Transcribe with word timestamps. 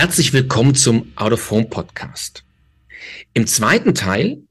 Herzlich 0.00 0.32
willkommen 0.32 0.74
zum 0.74 1.12
Out 1.16 1.34
of 1.34 1.50
Home 1.50 1.66
Podcast. 1.66 2.46
Im 3.34 3.46
zweiten 3.46 3.94
Teil 3.94 4.44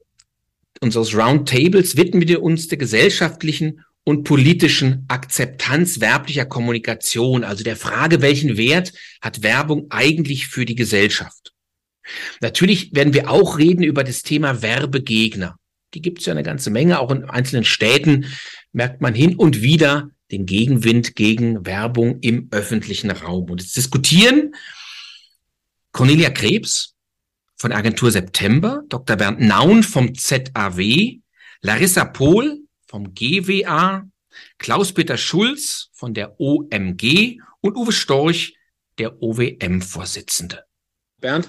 unseres 0.80 1.12
Roundtables 1.12 1.96
widmen 1.96 2.28
wir 2.28 2.40
uns 2.44 2.68
der 2.68 2.78
gesellschaftlichen 2.78 3.84
und 4.04 4.22
politischen 4.22 5.06
Akzeptanz 5.08 6.00
werblicher 6.00 6.44
Kommunikation, 6.44 7.42
also 7.42 7.64
der 7.64 7.74
Frage, 7.74 8.22
welchen 8.22 8.56
Wert 8.58 8.92
hat 9.20 9.42
Werbung 9.42 9.86
eigentlich 9.90 10.46
für 10.46 10.64
die 10.64 10.76
Gesellschaft. 10.76 11.52
Natürlich 12.40 12.94
werden 12.94 13.12
wir 13.12 13.28
auch 13.28 13.58
reden 13.58 13.82
über 13.82 14.04
das 14.04 14.22
Thema 14.22 14.62
Werbegegner. 14.62 15.56
Die 15.94 16.00
gibt 16.00 16.20
es 16.20 16.26
ja 16.26 16.32
eine 16.32 16.44
ganze 16.44 16.70
Menge, 16.70 17.00
auch 17.00 17.10
in 17.10 17.24
einzelnen 17.24 17.64
Städten 17.64 18.26
merkt 18.72 19.00
man 19.00 19.14
hin 19.14 19.34
und 19.34 19.62
wieder 19.62 20.10
den 20.30 20.46
Gegenwind 20.46 21.16
gegen 21.16 21.66
Werbung 21.66 22.20
im 22.20 22.46
öffentlichen 22.52 23.10
Raum. 23.10 23.50
Und 23.50 23.60
das 23.60 23.72
diskutieren 23.72 24.52
Cornelia 25.92 26.30
Krebs 26.30 26.94
von 27.56 27.72
Agentur 27.72 28.10
September, 28.10 28.82
Dr. 28.88 29.16
Bernd 29.16 29.40
Naun 29.40 29.82
vom 29.82 30.14
ZAW, 30.14 31.20
Larissa 31.60 32.04
Pohl 32.04 32.60
vom 32.86 33.14
GWA, 33.14 34.08
Klaus-Peter 34.58 35.16
Schulz 35.16 35.90
von 35.92 36.14
der 36.14 36.40
OMG 36.40 37.40
und 37.60 37.76
Uwe 37.76 37.92
Storch, 37.92 38.56
der 38.98 39.22
OWM-Vorsitzende. 39.22 40.64
Bernd, 41.20 41.48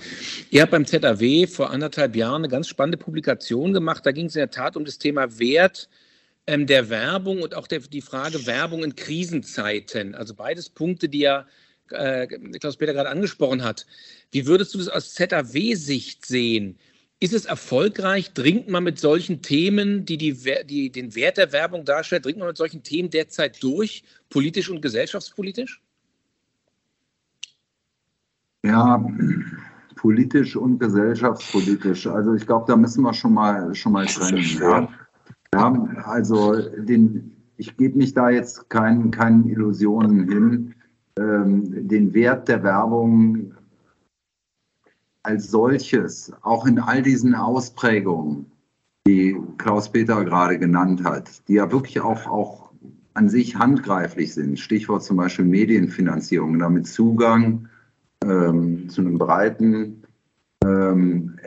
ihr 0.49 0.63
habt 0.63 0.71
beim 0.71 0.85
ZAW 0.85 1.48
vor 1.48 1.70
anderthalb 1.70 2.16
Jahren 2.16 2.41
eine 2.41 2.49
ganz 2.49 2.68
spannende 2.68 2.98
Publikation 2.98 3.73
gemacht. 3.73 4.05
Da 4.05 4.12
ging 4.12 4.26
es 4.26 4.35
in 4.35 4.40
der 4.40 4.52
Tat 4.52 4.76
um 4.76 4.84
das 4.84 4.98
Thema 4.98 5.40
Wert 5.40 5.88
ähm, 6.46 6.68
der 6.68 6.90
Werbung 6.90 7.41
und 7.41 7.55
auch 7.55 7.68
der, 7.68 7.80
die 7.80 8.02
Frage 8.02 8.46
Werbung 8.46 8.84
in 8.84 8.96
Krisenzeiten. 8.96 10.15
Also 10.15 10.34
beides 10.34 10.70
Punkte, 10.70 11.08
die 11.08 11.20
ja 11.20 11.46
äh, 11.91 12.27
Klaus-Peter 12.59 12.93
gerade 12.93 13.09
angesprochen 13.09 13.63
hat. 13.63 13.85
Wie 14.31 14.45
würdest 14.45 14.73
du 14.73 14.77
das 14.77 14.87
aus 14.87 15.13
ZAW-Sicht 15.13 16.25
sehen? 16.25 16.77
Ist 17.20 17.34
es 17.34 17.45
erfolgreich? 17.45 18.34
Dringt 18.34 18.67
man 18.67 18.84
mit 18.84 18.97
solchen 18.97 19.43
Themen, 19.43 20.05
die, 20.05 20.17
die, 20.17 20.35
die 20.65 20.91
den 20.91 21.13
Wert 21.13 21.37
der 21.37 21.51
Werbung 21.51 21.85
darstellen, 21.85 22.23
dringt 22.23 22.39
man 22.39 22.47
mit 22.47 22.57
solchen 22.57 22.81
Themen 22.81 23.12
derzeit 23.12 23.62
durch, 23.62 24.03
politisch 24.31 24.69
und 24.71 24.81
gesellschaftspolitisch? 24.81 25.81
Ja, 28.63 29.05
politisch 29.95 30.55
und 30.55 30.79
gesellschaftspolitisch. 30.79 32.07
Also 32.07 32.34
ich 32.34 32.47
glaube, 32.47 32.65
da 32.67 32.75
müssen 32.75 33.03
wir 33.03 33.13
schon 33.13 33.34
mal 33.34 33.73
schon 33.75 33.91
mal 33.91 34.07
trennen. 34.07 34.43
Ja. 34.59 34.89
ja 35.53 35.73
also 36.05 36.59
den, 36.75 37.35
ich 37.57 37.77
gebe 37.77 37.99
mich 37.99 38.15
da 38.15 38.31
jetzt 38.31 38.67
keinen 38.69 39.12
keinen 39.12 39.47
Illusionen 39.47 40.27
hin 40.27 40.73
ähm, 41.17 41.87
den 41.87 42.13
Wert 42.13 42.48
der 42.48 42.63
Werbung 42.63 43.54
als 45.23 45.51
solches, 45.51 46.34
auch 46.41 46.65
in 46.65 46.79
all 46.79 47.01
diesen 47.01 47.35
Ausprägungen, 47.35 48.51
die 49.07 49.37
Klaus-Peter 49.57 50.23
gerade 50.26 50.57
genannt 50.57 51.03
hat, 51.03 51.48
die 51.48 51.53
ja 51.53 51.71
wirklich 51.71 52.01
auch, 52.01 52.27
auch 52.27 52.71
an 53.13 53.29
sich 53.29 53.55
handgreiflich 53.55 54.34
sind, 54.34 54.59
Stichwort 54.59 55.03
zum 55.03 55.18
Beispiel 55.18 55.45
Medienfinanzierung, 55.45 56.59
damit 56.59 56.87
Zugang 56.87 57.68
ähm, 58.23 58.90
zu 58.90 59.01
einem 59.01 59.18
breiten 59.18 60.03
ähm, 60.63 61.37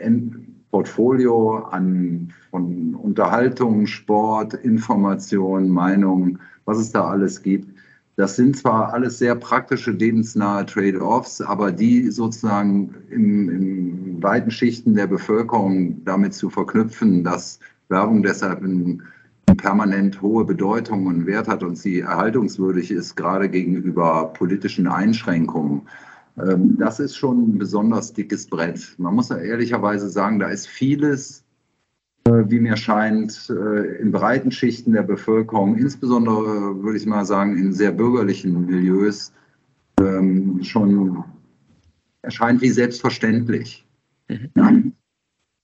Portfolio 0.70 1.58
an 1.70 2.32
von 2.50 2.94
Unterhaltung, 2.96 3.86
Sport, 3.86 4.54
Information, 4.54 5.68
Meinung, 5.68 6.38
was 6.64 6.78
es 6.78 6.90
da 6.90 7.08
alles 7.08 7.42
gibt, 7.42 7.73
das 8.16 8.36
sind 8.36 8.56
zwar 8.56 8.92
alles 8.92 9.18
sehr 9.18 9.34
praktische, 9.34 9.90
lebensnahe 9.90 10.66
Trade-offs, 10.66 11.40
aber 11.40 11.72
die 11.72 12.10
sozusagen 12.10 12.94
in, 13.10 13.48
in 13.48 14.22
weiten 14.22 14.50
Schichten 14.50 14.94
der 14.94 15.08
Bevölkerung 15.08 16.04
damit 16.04 16.34
zu 16.34 16.48
verknüpfen, 16.48 17.24
dass 17.24 17.58
Werbung 17.88 18.22
deshalb 18.22 18.62
eine 18.62 18.98
permanent 19.56 20.22
hohe 20.22 20.44
Bedeutung 20.44 21.06
und 21.06 21.26
Wert 21.26 21.48
hat 21.48 21.62
und 21.62 21.76
sie 21.76 22.00
erhaltungswürdig 22.00 22.90
ist, 22.90 23.16
gerade 23.16 23.48
gegenüber 23.48 24.32
politischen 24.32 24.86
Einschränkungen. 24.86 25.82
Ähm, 26.38 26.76
das 26.78 27.00
ist 27.00 27.16
schon 27.16 27.54
ein 27.54 27.58
besonders 27.58 28.12
dickes 28.12 28.46
Brett. 28.46 28.94
Man 28.98 29.14
muss 29.14 29.28
ja 29.28 29.36
ehrlicherweise 29.36 30.08
sagen, 30.08 30.38
da 30.38 30.48
ist 30.48 30.66
vieles 30.66 31.43
wie 32.26 32.60
mir 32.60 32.76
scheint, 32.76 33.50
äh, 33.50 33.96
in 34.00 34.10
breiten 34.10 34.50
Schichten 34.50 34.92
der 34.92 35.02
Bevölkerung, 35.02 35.76
insbesondere 35.76 36.82
würde 36.82 36.96
ich 36.96 37.06
mal 37.06 37.24
sagen 37.24 37.56
in 37.56 37.72
sehr 37.72 37.92
bürgerlichen 37.92 38.66
Milieus, 38.66 39.32
ähm, 40.00 40.62
schon 40.62 41.22
erscheint 42.22 42.62
wie 42.62 42.70
selbstverständlich. 42.70 43.86
Mhm. 44.28 44.50
Ja. 44.56 44.72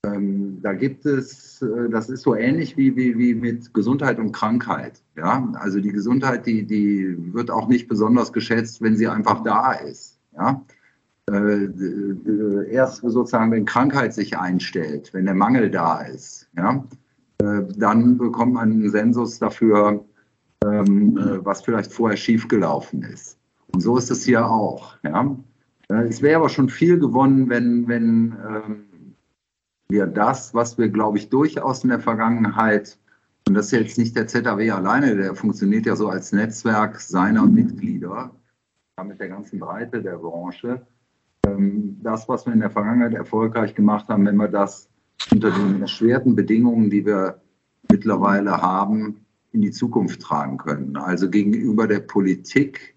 Ähm, 0.03 0.60
da 0.62 0.72
gibt 0.72 1.04
es, 1.04 1.62
äh, 1.62 1.88
das 1.91 2.09
ist 2.09 2.22
so 2.22 2.34
ähnlich 2.34 2.76
wie, 2.76 2.97
wie, 2.97 3.19
wie 3.19 3.34
mit 3.34 3.72
Gesundheit 3.75 4.19
und 4.19 4.32
Krankheit. 4.32 5.03
Ja? 5.16 5.50
Also 5.54 5.81
die 5.81 5.93
Gesundheit, 5.93 6.47
die, 6.47 6.65
die 6.65 7.16
wird 7.34 7.50
auch 7.50 7.69
nicht 7.69 7.88
besonders 7.88 8.32
geschätzt, 8.32 8.81
wenn 8.81 8.97
sie 8.97 9.09
einfach 9.09 9.43
da 9.43 9.72
ist. 9.72 10.19
Ja? 10.34 10.65
Äh, 11.30 11.64
äh, 11.64 12.70
erst 12.70 13.02
sozusagen, 13.02 13.52
wenn 13.52 13.64
Krankheit 13.64 14.14
sich 14.14 14.36
einstellt, 14.36 15.14
wenn 15.14 15.26
der 15.26 15.34
Mangel 15.34 15.70
da 15.70 16.00
ist, 16.02 16.48
ja, 16.56 16.84
äh, 17.38 17.62
dann 17.76 18.18
bekommt 18.18 18.54
man 18.54 18.72
einen 18.72 18.91
Sensus 18.91 19.38
dafür, 19.38 20.04
ähm, 20.64 21.40
was 21.44 21.62
vielleicht 21.62 21.92
vorher 21.92 22.16
schiefgelaufen 22.16 23.02
ist. 23.02 23.38
Und 23.72 23.80
so 23.80 23.96
ist 23.96 24.10
es 24.10 24.24
hier 24.24 24.44
auch. 24.44 24.96
Ja. 25.04 25.36
Es 25.88 26.22
wäre 26.22 26.40
aber 26.40 26.48
schon 26.48 26.69
viel 26.69 26.98
gewonnen, 26.98 27.48
wenn, 27.48 27.86
wenn 27.86 28.36
ähm, 28.48 29.14
wir 29.88 30.06
das, 30.06 30.54
was 30.54 30.78
wir, 30.78 30.88
glaube 30.88 31.19
ich, 31.19 31.28
durchaus 31.28 31.84
in 31.84 31.90
der 31.90 32.00
Vergangenheit, 32.00 32.98
und 33.46 33.54
das 33.54 33.66
ist 33.66 33.72
jetzt 33.72 33.98
nicht 33.98 34.16
der 34.16 34.26
ZAW 34.26 34.70
alleine, 34.70 35.16
der 35.16 35.34
funktioniert 35.34 35.86
ja 35.86 35.96
so 35.96 36.08
als 36.08 36.32
Netzwerk 36.32 37.00
seiner 37.00 37.46
Mitglieder, 37.46 38.30
mit 39.04 39.19
der 39.19 39.28
ganzen 39.28 39.58
Breite 39.58 40.02
der 40.02 40.19
Branche, 40.19 40.86
das, 42.02 42.28
was 42.28 42.46
wir 42.46 42.52
in 42.52 42.60
der 42.60 42.70
Vergangenheit 42.70 43.14
erfolgreich 43.14 43.74
gemacht 43.74 44.08
haben, 44.08 44.26
wenn 44.26 44.36
wir 44.36 44.48
das 44.48 44.88
unter 45.30 45.50
den 45.50 45.80
erschwerten 45.82 46.34
Bedingungen, 46.34 46.90
die 46.90 47.04
wir 47.04 47.40
mittlerweile 47.90 48.60
haben, 48.60 49.24
in 49.52 49.62
die 49.62 49.70
Zukunft 49.70 50.22
tragen 50.22 50.58
können. 50.58 50.96
Also 50.96 51.28
gegenüber 51.28 51.86
der 51.86 52.00
Politik 52.00 52.94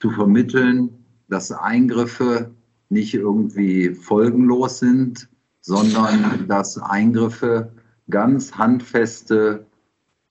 zu 0.00 0.10
vermitteln, 0.10 0.90
dass 1.28 1.52
Eingriffe 1.52 2.50
nicht 2.88 3.14
irgendwie 3.14 3.90
folgenlos 3.94 4.78
sind, 4.78 5.28
sondern 5.60 6.46
dass 6.48 6.78
Eingriffe 6.78 7.72
ganz 8.10 8.54
handfeste 8.54 9.66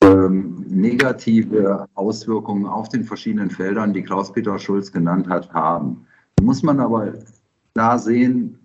ähm, 0.02 0.64
negative 0.68 1.88
Auswirkungen 1.96 2.66
auf 2.66 2.90
den 2.90 3.04
verschiedenen 3.04 3.50
Feldern, 3.50 3.94
die 3.94 4.04
Klaus-Peter 4.04 4.60
Schulz 4.60 4.92
genannt 4.92 5.28
hat, 5.28 5.52
haben 5.54 6.06
muss 6.42 6.64
man 6.64 6.80
aber 6.80 7.14
da 7.74 7.98
sehen, 7.98 8.60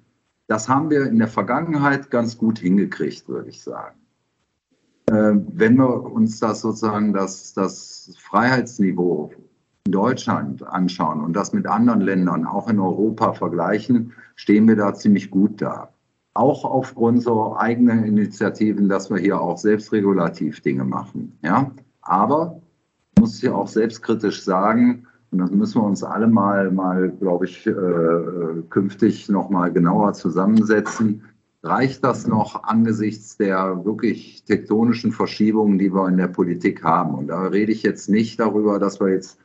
das 0.46 0.68
haben 0.68 0.90
wir 0.90 1.06
in 1.06 1.18
der 1.18 1.28
Vergangenheit 1.28 2.10
ganz 2.10 2.38
gut 2.38 2.58
hingekriegt, 2.58 3.28
würde 3.28 3.50
ich 3.50 3.62
sagen. 3.62 3.98
Äh, 5.06 5.34
wenn 5.54 5.76
wir 5.76 6.04
uns 6.04 6.40
das 6.40 6.60
sozusagen 6.60 7.12
das, 7.12 7.52
das 7.52 8.14
Freiheitsniveau 8.18 9.32
in 9.84 9.92
Deutschland 9.92 10.66
anschauen 10.66 11.22
und 11.22 11.34
das 11.34 11.52
mit 11.52 11.66
anderen 11.66 12.00
Ländern, 12.00 12.46
auch 12.46 12.68
in 12.68 12.78
Europa 12.78 13.32
vergleichen, 13.32 14.12
stehen 14.36 14.68
wir 14.68 14.76
da 14.76 14.94
ziemlich 14.94 15.30
gut 15.30 15.62
da. 15.62 15.90
Auch 16.34 16.64
aufgrund 16.64 17.22
so 17.22 17.56
eigener 17.56 18.04
Initiativen, 18.04 18.88
dass 18.88 19.10
wir 19.10 19.18
hier 19.18 19.40
auch 19.40 19.58
selbstregulativ 19.58 20.60
Dinge 20.60 20.84
machen. 20.84 21.38
Ja? 21.42 21.70
Aber 22.02 22.60
ich 23.14 23.20
muss 23.20 23.42
ja 23.42 23.54
auch 23.54 23.68
selbstkritisch 23.68 24.44
sagen, 24.44 25.06
und 25.30 25.38
das 25.38 25.50
müssen 25.50 25.82
wir 25.82 25.86
uns 25.86 26.02
alle 26.02 26.26
mal, 26.26 26.70
mal 26.70 27.10
glaube 27.10 27.44
ich, 27.44 27.66
äh, 27.66 27.72
künftig 28.70 29.28
noch 29.28 29.50
mal 29.50 29.72
genauer 29.72 30.14
zusammensetzen. 30.14 31.24
Reicht 31.62 32.04
das 32.04 32.26
noch 32.26 32.64
angesichts 32.64 33.36
der 33.36 33.84
wirklich 33.84 34.44
tektonischen 34.44 35.12
Verschiebungen, 35.12 35.78
die 35.78 35.92
wir 35.92 36.08
in 36.08 36.16
der 36.16 36.28
Politik 36.28 36.82
haben? 36.82 37.14
Und 37.14 37.26
da 37.26 37.42
rede 37.48 37.72
ich 37.72 37.82
jetzt 37.82 38.08
nicht 38.08 38.40
darüber, 38.40 38.78
dass 38.78 39.00
wir 39.00 39.08
jetzt 39.08 39.38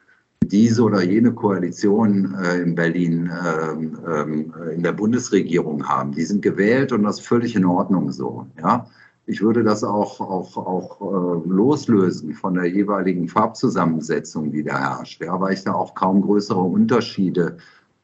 diese 0.44 0.83
oder 0.83 1.03
jene 1.03 1.33
Koalition 1.33 2.36
äh, 2.36 2.62
in 2.62 2.75
Berlin 2.75 3.29
äh, 3.29 4.21
äh, 4.21 4.75
in 4.75 4.83
der 4.83 4.94
Bundesregierung 4.94 5.88
haben. 5.88 6.12
Die 6.12 6.24
sind 6.24 6.41
gewählt 6.41 6.91
und 6.91 7.03
das 7.03 7.19
ist 7.19 7.27
völlig 7.27 7.56
in 7.56 7.65
Ordnung 7.65 8.12
so. 8.12 8.47
Ja? 8.57 8.88
Ich 9.25 9.41
würde 9.41 9.63
das 9.63 9.83
auch, 9.83 10.19
auch, 10.19 10.57
auch 10.57 11.01
äh, 11.01 11.47
loslösen 11.47 12.33
von 12.33 12.55
der 12.55 12.65
jeweiligen 12.65 13.27
Farbzusammensetzung, 13.29 14.51
die 14.51 14.63
da 14.63 14.97
herrscht, 14.97 15.23
ja, 15.23 15.39
weil 15.39 15.53
ich 15.53 15.63
da 15.63 15.73
auch 15.73 15.95
kaum 15.95 16.21
größere 16.21 16.59
Unterschiede, 16.59 17.57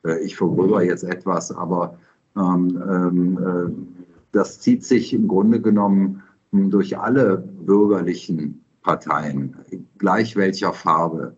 äh, 0.06 0.20
ich 0.24 0.38
vergröber 0.38 0.84
jetzt 0.84 1.04
etwas, 1.04 1.52
aber 1.52 1.98
ähm 2.38 3.38
äh, 3.38 4.00
das 4.32 4.60
zieht 4.60 4.86
sich 4.86 5.14
im 5.14 5.28
Grunde 5.28 5.62
genommen 5.62 6.24
hm, 6.52 6.70
durch 6.70 6.98
alle 6.98 7.38
bürgerlichen 7.38 8.64
Parteien, 8.84 9.56
gleich 9.98 10.36
welcher 10.36 10.74
Farbe, 10.74 11.36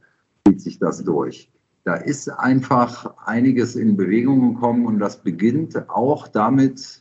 zieht 0.47 0.61
sich 0.61 0.79
das 0.79 1.03
durch. 1.03 1.49
da 1.83 1.95
ist 1.95 2.29
einfach 2.29 3.15
einiges 3.25 3.75
in 3.75 3.97
Bewegung 3.97 4.53
gekommen 4.53 4.85
und 4.85 4.99
das 4.99 5.17
beginnt 5.17 5.89
auch 5.89 6.27
damit, 6.27 7.00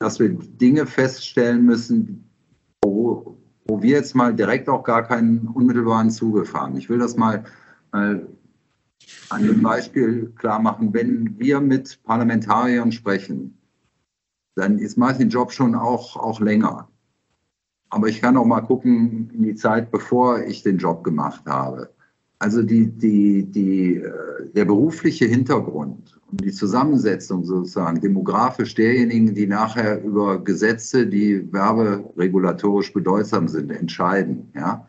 dass 0.00 0.18
wir 0.18 0.30
Dinge 0.30 0.86
feststellen 0.86 1.64
müssen, 1.64 2.24
wo, 2.82 3.36
wo 3.66 3.82
wir 3.82 3.90
jetzt 3.90 4.16
mal 4.16 4.34
direkt 4.34 4.68
auch 4.68 4.82
gar 4.82 5.04
keinen 5.04 5.46
unmittelbaren 5.48 6.10
Zugriff 6.10 6.54
haben. 6.54 6.76
Ich 6.76 6.88
will 6.88 6.98
das 6.98 7.16
mal, 7.16 7.44
mal 7.92 8.26
an 9.28 9.46
dem 9.46 9.62
Beispiel 9.62 10.32
klar 10.36 10.58
machen. 10.58 10.92
Wenn 10.94 11.38
wir 11.38 11.60
mit 11.60 12.02
Parlamentariern 12.02 12.90
sprechen, 12.90 13.58
dann 14.56 14.78
ist 14.78 14.96
Martin 14.96 15.28
Job 15.28 15.52
schon 15.52 15.74
auch, 15.74 16.16
auch 16.16 16.40
länger. 16.40 16.88
Aber 17.90 18.08
ich 18.08 18.22
kann 18.22 18.36
auch 18.36 18.46
mal 18.46 18.62
gucken 18.62 19.30
in 19.34 19.42
die 19.42 19.54
Zeit, 19.54 19.90
bevor 19.90 20.42
ich 20.42 20.62
den 20.62 20.78
Job 20.78 21.04
gemacht 21.04 21.42
habe. 21.46 21.90
Also 22.38 22.62
die, 22.62 22.86
die, 22.86 23.44
die, 23.44 23.96
äh, 23.96 24.50
der 24.54 24.64
berufliche 24.64 25.26
Hintergrund 25.26 26.18
und 26.19 26.19
die 26.32 26.52
Zusammensetzung 26.52 27.44
sozusagen 27.44 28.00
demografisch 28.00 28.74
derjenigen, 28.74 29.34
die 29.34 29.46
nachher 29.46 30.02
über 30.02 30.42
Gesetze, 30.42 31.06
die 31.06 31.52
werberegulatorisch 31.52 32.92
bedeutsam 32.92 33.48
sind, 33.48 33.70
entscheiden, 33.70 34.50
ja, 34.54 34.86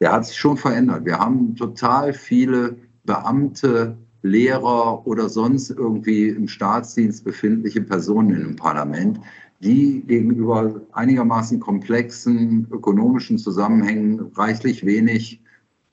der 0.00 0.12
hat 0.12 0.26
sich 0.26 0.36
schon 0.36 0.56
verändert. 0.56 1.04
Wir 1.04 1.18
haben 1.18 1.54
total 1.56 2.12
viele 2.12 2.76
Beamte, 3.04 3.96
Lehrer 4.22 5.06
oder 5.06 5.28
sonst 5.28 5.70
irgendwie 5.70 6.28
im 6.28 6.48
Staatsdienst 6.48 7.24
befindliche 7.24 7.82
Personen 7.82 8.40
im 8.40 8.56
Parlament, 8.56 9.20
die 9.60 10.02
gegenüber 10.06 10.80
einigermaßen 10.92 11.60
komplexen 11.60 12.66
ökonomischen 12.70 13.36
Zusammenhängen 13.36 14.32
reichlich 14.34 14.84
wenig 14.86 15.42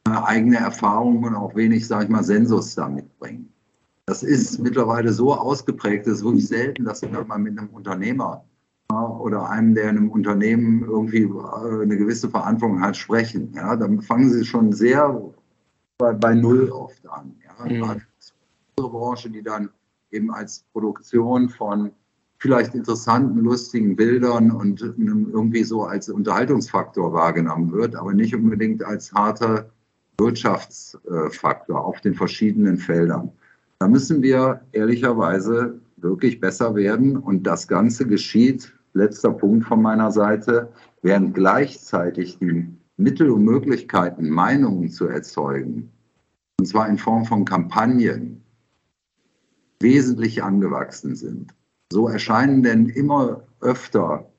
äh, 0.08 0.12
eigene 0.12 0.58
Erfahrungen 0.58 1.26
und 1.26 1.36
auch 1.36 1.56
wenig, 1.56 1.86
sage 1.86 2.06
ich 2.06 2.10
mal, 2.10 2.24
Sensus 2.24 2.74
da 2.74 2.88
mitbringen. 2.88 3.51
Das 4.12 4.24
ist 4.24 4.60
mittlerweile 4.60 5.14
so 5.14 5.34
ausgeprägt, 5.34 6.06
es 6.06 6.18
ist 6.18 6.26
wirklich 6.26 6.46
selten, 6.46 6.84
dass 6.84 7.02
man 7.02 7.26
mal 7.30 7.38
mit 7.38 7.58
einem 7.58 7.70
Unternehmer 7.70 8.44
oder 8.90 9.50
einem, 9.50 9.74
der 9.74 9.86
in 9.86 9.98
einem 9.98 10.12
Unternehmen 10.12 10.84
irgendwie 10.84 11.22
äh, 11.22 11.82
eine 11.84 11.96
gewisse 11.96 12.30
Verantwortung 12.30 12.82
hat, 12.82 12.98
sprechen. 12.98 13.54
Ja, 13.56 13.74
dann 13.78 14.02
fangen 14.02 14.30
sie 14.30 14.44
schon 14.44 14.74
sehr 14.74 15.18
bei, 15.98 16.12
bei 16.12 16.36
Null 16.36 16.70
oft 16.72 17.08
an. 17.08 17.38
Ja. 17.42 17.66
Mhm. 17.66 18.02
Unsere 18.76 18.92
Branche, 18.92 19.30
die 19.30 19.44
dann 19.44 19.70
eben 20.12 20.30
als 20.30 20.66
Produktion 20.74 21.48
von 21.48 21.92
vielleicht 22.38 22.76
interessanten, 22.76 23.40
lustigen 23.40 23.96
Bildern 23.96 24.52
und 24.52 24.82
irgendwie 24.82 25.64
so 25.64 25.84
als 25.86 26.10
Unterhaltungsfaktor 26.10 27.14
wahrgenommen 27.14 27.72
wird, 27.72 27.96
aber 27.96 28.14
nicht 28.14 28.36
unbedingt 28.36 28.84
als 28.84 29.14
harter 29.14 29.70
Wirtschaftsfaktor 30.18 31.86
auf 31.86 32.02
den 32.02 32.14
verschiedenen 32.14 32.78
Feldern. 32.78 33.32
Da 33.82 33.88
müssen 33.88 34.22
wir 34.22 34.62
ehrlicherweise 34.74 35.80
wirklich 35.98 36.40
besser 36.40 36.76
werden 36.76 37.18
und 37.18 37.48
das 37.48 37.68
Ganze 37.68 38.06
geschieht, 38.06 38.72
letzter 38.94 39.32
Punkt 39.32 39.66
von 39.66 39.82
meiner 39.82 40.12
Seite, 40.12 40.72
während 41.02 41.34
gleichzeitig 41.34 42.38
die 42.38 42.68
Mittel 42.98 43.32
und 43.32 43.44
Möglichkeiten, 43.44 44.30
Meinungen 44.30 44.90
zu 44.90 45.08
erzeugen, 45.08 45.90
und 46.60 46.68
zwar 46.68 46.88
in 46.90 47.00
Form 47.00 47.26
von 47.26 47.44
Kampagnen, 47.44 48.44
wesentlich 49.80 50.44
angewachsen 50.44 51.16
sind. 51.16 51.52
So 51.92 52.08
erscheinen 52.08 52.62
denn 52.62 52.88
immer 52.88 53.48
öfter 53.62 54.30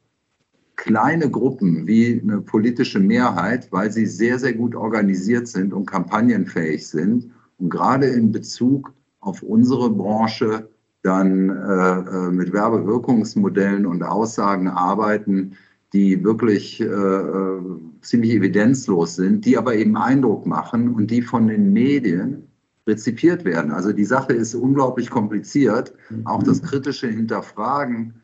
kleine 0.76 1.28
Gruppen 1.28 1.88
wie 1.88 2.20
eine 2.22 2.42
politische 2.42 3.00
Mehrheit, 3.00 3.72
weil 3.72 3.90
sie 3.90 4.06
sehr, 4.06 4.38
sehr 4.38 4.52
gut 4.52 4.76
organisiert 4.76 5.48
sind 5.48 5.72
und 5.72 5.86
kampagnenfähig 5.86 6.86
sind 6.86 7.32
und 7.58 7.70
gerade 7.70 8.06
in 8.06 8.30
Bezug 8.30 8.94
auf 9.22 9.42
unsere 9.42 9.88
Branche 9.90 10.68
dann 11.02 11.48
äh, 11.48 12.28
äh 12.28 12.30
mit 12.30 12.52
Werbewirkungsmodellen 12.52 13.86
und 13.86 14.02
Aussagen 14.02 14.68
arbeiten, 14.68 15.56
die 15.92 16.22
wirklich 16.22 16.80
äh, 16.80 16.84
äh, 16.84 17.60
ziemlich 18.02 18.32
evidenzlos 18.32 19.16
sind, 19.16 19.44
die 19.44 19.58
aber 19.58 19.74
eben 19.74 19.96
Eindruck 19.96 20.46
machen 20.46 20.94
und 20.94 21.10
die 21.10 21.22
von 21.22 21.48
den 21.48 21.72
Medien 21.72 22.48
rezipiert 22.86 23.44
werden. 23.44 23.70
Also 23.70 23.92
die 23.92 24.04
Sache 24.04 24.32
ist 24.32 24.54
unglaublich 24.54 25.10
kompliziert. 25.10 25.94
Auch 26.24 26.42
das 26.42 26.62
kritische 26.62 27.08
Hinterfragen 27.08 28.14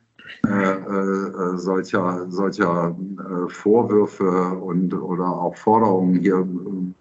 äh, 0.46 0.50
äh, 0.50 1.56
solcher, 1.56 2.26
solcher 2.30 2.96
äh, 3.18 3.48
Vorwürfe 3.50 4.58
und 4.58 4.94
oder 4.94 5.26
auch 5.26 5.56
Forderungen 5.56 6.16
hier 6.16 6.46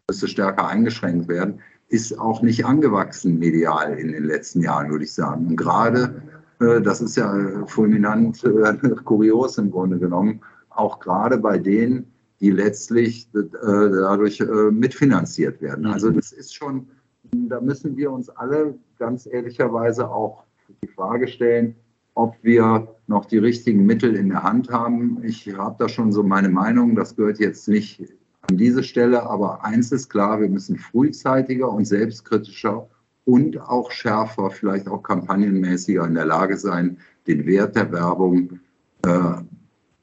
müsste 0.09 0.27
stärker 0.27 0.67
eingeschränkt 0.67 1.27
werden, 1.27 1.59
ist 1.89 2.19
auch 2.19 2.41
nicht 2.41 2.65
angewachsen 2.65 3.39
medial 3.39 3.93
in 3.97 4.11
den 4.11 4.25
letzten 4.25 4.61
Jahren, 4.61 4.89
würde 4.91 5.05
ich 5.05 5.13
sagen. 5.13 5.47
Und 5.47 5.55
gerade, 5.55 6.21
äh, 6.59 6.81
das 6.81 7.01
ist 7.01 7.15
ja 7.15 7.65
fulminant 7.65 8.43
äh, 8.43 8.77
kurios 9.05 9.57
im 9.57 9.71
Grunde 9.71 9.97
genommen, 9.97 10.41
auch 10.69 10.99
gerade 10.99 11.37
bei 11.37 11.57
denen, 11.57 12.11
die 12.39 12.51
letztlich 12.51 13.29
äh, 13.33 13.39
dadurch 13.63 14.43
mitfinanziert 14.71 15.59
werden. 15.59 15.87
Also 15.87 16.11
das 16.11 16.31
ist 16.31 16.53
schon, 16.53 16.87
da 17.31 17.59
müssen 17.59 17.97
wir 17.97 18.11
uns 18.11 18.29
alle 18.29 18.75
ganz 18.99 19.25
ehrlicherweise 19.25 20.07
auch 20.07 20.43
die 20.83 20.87
Frage 20.87 21.27
stellen, 21.27 21.75
ob 22.13 22.35
wir 22.43 22.87
noch 23.07 23.25
die 23.25 23.37
richtigen 23.37 23.85
Mittel 23.85 24.15
in 24.15 24.29
der 24.29 24.43
Hand 24.43 24.69
haben. 24.69 25.23
Ich 25.23 25.51
habe 25.55 25.75
da 25.79 25.89
schon 25.89 26.11
so 26.11 26.21
meine 26.21 26.49
Meinung, 26.49 26.95
das 26.95 27.15
gehört 27.15 27.39
jetzt 27.39 27.67
nicht 27.67 28.03
an 28.49 28.57
diese 28.57 28.83
Stelle, 28.83 29.23
aber 29.23 29.63
eins 29.63 29.91
ist 29.91 30.09
klar, 30.09 30.39
wir 30.39 30.49
müssen 30.49 30.77
frühzeitiger 30.77 31.69
und 31.69 31.85
selbstkritischer 31.85 32.87
und 33.25 33.59
auch 33.59 33.91
schärfer, 33.91 34.49
vielleicht 34.51 34.87
auch 34.87 35.03
kampagnenmäßiger 35.03 36.05
in 36.05 36.15
der 36.15 36.25
Lage 36.25 36.57
sein, 36.57 36.97
den 37.27 37.45
Wert 37.45 37.75
der 37.75 37.91
Werbung 37.91 38.59
äh, 39.05 39.09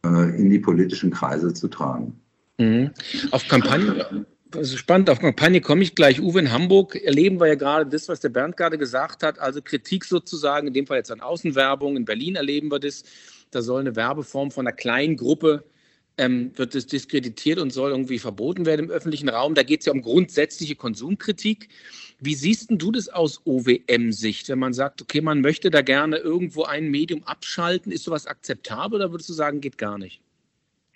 äh, 0.04 0.38
in 0.38 0.50
die 0.50 0.58
politischen 0.58 1.10
Kreise 1.10 1.54
zu 1.54 1.68
tragen. 1.68 2.20
Mhm. 2.58 2.90
Auf 3.30 3.48
Kampagnen, 3.48 4.26
also 4.54 4.76
spannend, 4.76 5.10
auf 5.10 5.20
Kampagne 5.20 5.60
komme 5.60 5.82
ich 5.82 5.94
gleich. 5.94 6.20
Uwe, 6.20 6.40
in 6.40 6.52
Hamburg 6.52 6.96
erleben 6.96 7.40
wir 7.40 7.48
ja 7.48 7.54
gerade 7.54 7.86
das, 7.86 8.08
was 8.08 8.20
der 8.20 8.28
Bernd 8.28 8.56
gerade 8.56 8.78
gesagt 8.78 9.22
hat, 9.22 9.38
also 9.38 9.62
Kritik 9.62 10.04
sozusagen, 10.04 10.68
in 10.68 10.74
dem 10.74 10.86
Fall 10.86 10.98
jetzt 10.98 11.10
an 11.10 11.20
Außenwerbung. 11.20 11.96
In 11.96 12.04
Berlin 12.04 12.36
erleben 12.36 12.70
wir 12.70 12.78
das. 12.78 13.04
Da 13.50 13.62
soll 13.62 13.80
eine 13.80 13.96
Werbeform 13.96 14.50
von 14.50 14.66
einer 14.66 14.76
kleinen 14.76 15.16
Gruppe, 15.16 15.64
ähm, 16.18 16.52
wird 16.56 16.74
das 16.74 16.86
diskreditiert 16.86 17.58
und 17.58 17.72
soll 17.72 17.90
irgendwie 17.90 18.18
verboten 18.18 18.66
werden 18.66 18.86
im 18.86 18.90
öffentlichen 18.90 19.28
Raum. 19.28 19.54
Da 19.54 19.62
geht 19.62 19.80
es 19.80 19.86
ja 19.86 19.92
um 19.92 20.02
grundsätzliche 20.02 20.76
Konsumkritik. 20.76 21.68
Wie 22.20 22.34
siehst 22.34 22.68
du 22.70 22.92
das 22.92 23.08
aus 23.08 23.42
OWM-Sicht, 23.44 24.48
wenn 24.48 24.58
man 24.58 24.72
sagt, 24.72 25.02
okay, 25.02 25.20
man 25.20 25.40
möchte 25.40 25.70
da 25.70 25.82
gerne 25.82 26.18
irgendwo 26.18 26.64
ein 26.64 26.90
Medium 26.90 27.24
abschalten? 27.24 27.92
Ist 27.92 28.04
sowas 28.04 28.26
akzeptabel 28.26 29.00
oder 29.00 29.10
würdest 29.10 29.28
du 29.28 29.34
sagen, 29.34 29.60
geht 29.60 29.78
gar 29.78 29.98
nicht? 29.98 30.20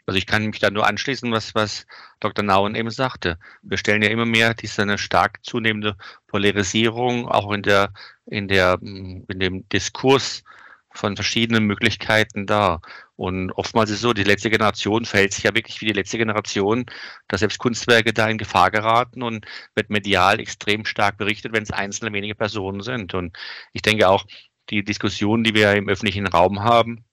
Also 0.07 0.17
ich 0.17 0.27
kann 0.27 0.47
mich 0.47 0.59
da 0.59 0.71
nur 0.71 0.87
anschließen, 0.87 1.31
was, 1.33 1.55
was 1.55 1.87
Dr. 2.21 2.43
Nauen 2.43 2.75
eben 2.75 2.91
sagte. 2.91 3.39
Wir 3.61 3.77
stellen 3.77 4.01
ja 4.01 4.09
immer 4.09 4.25
mehr 4.25 4.55
diese 4.55 4.81
eine 4.81 4.97
stark 4.97 5.45
zunehmende 5.45 5.97
Polarisierung 6.29 7.29
auch 7.29 7.53
in 7.53 7.63
der, 7.63 7.93
in 8.25 8.49
der, 8.49 8.79
in 8.81 9.27
dem 9.29 9.69
Diskurs 9.69 10.45
von 10.93 11.17
verschiedenen 11.17 11.65
Möglichkeiten 11.65 12.47
dar. 12.47 12.81
Und 13.17 13.53
oftmals 13.53 13.91
ist 13.91 13.97
es 13.97 14.03
so, 14.03 14.13
die 14.13 14.25
letzte 14.25 14.51
Generation 14.51 15.05
verhält 15.05 15.33
sich 15.35 15.45
ja 15.45 15.55
wirklich 15.55 15.81
wie 15.81 15.87
die 15.87 15.93
letzte 15.93 16.19
Generation, 16.19 16.87
dass 17.29 17.41
selbst 17.41 17.59
Kunstwerke 17.59 18.13
da 18.13 18.29
in 18.29 18.39
Gefahr 18.39 18.71
geraten 18.71 19.23
und 19.23 19.47
wird 19.75 19.91
medial 19.91 20.41
extrem 20.41 20.85
stark 20.85 21.19
berichtet, 21.19 21.53
wenn 21.53 21.63
es 21.63 21.71
einzelne 21.71 22.13
wenige 22.13 22.35
Personen 22.35 22.83
sind. 22.83 23.15
Und 23.15 23.37
ich 23.73 23.83
denke 23.83 24.09
auch, 24.09 24.25
die 24.71 24.85
Diskussion, 24.85 25.45
die 25.45 25.55
wir 25.55 25.73
im 25.75 25.89
öffentlichen 25.89 26.27
Raum 26.27 26.63
haben, 26.63 27.05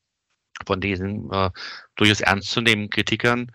von 0.66 0.80
diesen 0.80 1.32
äh, 1.32 1.50
durchaus 1.96 2.22
ernstzunehmenden 2.22 2.90
Kritikern 2.90 3.52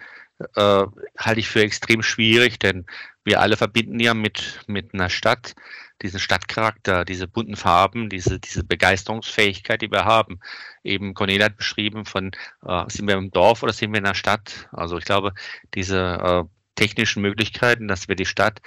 äh, 0.57 0.85
halte 1.19 1.41
ich 1.41 1.49
für 1.49 1.63
extrem 1.63 2.03
schwierig, 2.03 2.59
denn 2.59 2.87
wir 3.25 3.41
alle 3.41 3.57
verbinden 3.57 4.01
ja 4.01 4.15
mit, 4.15 4.61
mit 4.67 4.95
einer 4.95 5.11
Stadt 5.11 5.55
diesen 6.03 6.21
Stadtcharakter, 6.21 7.05
diese 7.05 7.29
bunten 7.29 7.57
Farben, 7.57 8.09
diese, 8.09 8.41
diese 8.41 8.65
Begeisterungsfähigkeit, 8.65 9.83
die 9.83 9.91
wir 9.91 10.05
haben. 10.05 10.41
Eben 10.83 11.15
Cornelia 11.15 11.47
hat 11.47 11.57
beschrieben 11.57 12.05
von, 12.05 12.33
äh, 12.67 12.85
sind 12.89 13.07
wir 13.07 13.17
im 13.17 13.31
Dorf 13.31 13.63
oder 13.63 13.73
sind 13.73 13.93
wir 13.93 13.99
in 13.99 14.05
der 14.05 14.15
Stadt? 14.15 14.69
Also 14.73 14.99
ich 14.99 15.05
glaube, 15.05 15.33
diese 15.75 15.99
äh, 15.99 16.45
technischen 16.75 17.23
Möglichkeiten, 17.23 17.89
dass 17.89 18.09
wir 18.09 18.17
die 18.17 18.27
Stadt 18.27 18.61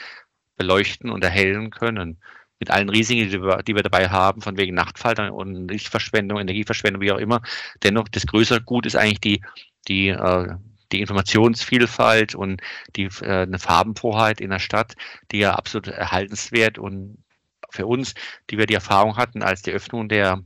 beleuchten 0.58 1.10
und 1.10 1.24
erhellen 1.24 1.72
können, 1.72 2.20
mit 2.60 2.70
allen 2.70 2.90
Risiken, 2.90 3.30
die 3.30 3.42
wir, 3.42 3.64
die 3.64 3.76
wir 3.76 3.84
dabei 3.84 4.10
haben, 4.10 4.42
von 4.42 4.58
wegen 4.58 4.76
Nachtfaltern 4.76 5.32
und 5.32 5.68
Lichtverschwendung, 5.68 6.40
Energieverschwendung, 6.40 7.02
wie 7.02 7.12
auch 7.12 7.18
immer. 7.18 7.42
Dennoch, 7.84 8.08
das 8.10 8.26
größere 8.26 8.62
Gut 8.62 8.86
ist 8.86 8.96
eigentlich 8.96 9.20
die, 9.20 9.42
die, 9.88 10.10
äh, 10.10 10.56
die 10.94 11.02
Informationsvielfalt 11.02 12.36
und 12.36 12.62
die, 12.96 13.10
äh, 13.22 13.44
eine 13.44 13.60
Farbenfroheit 13.60 14.40
in 14.40 14.52
der 14.52 14.60
Stadt, 14.60 14.96
die 15.32 15.40
ja 15.40 15.56
absolut 15.56 15.88
erhaltenswert 15.88 16.78
und 16.78 17.18
für 17.70 17.88
uns, 17.88 18.14
die 18.50 18.58
wir 18.58 18.68
die 18.68 18.76
Erfahrung 18.76 19.18
hatten, 19.18 19.42
als 19.42 19.64
die 19.64 19.72
Öffnung 19.72 20.08
der 20.08 20.44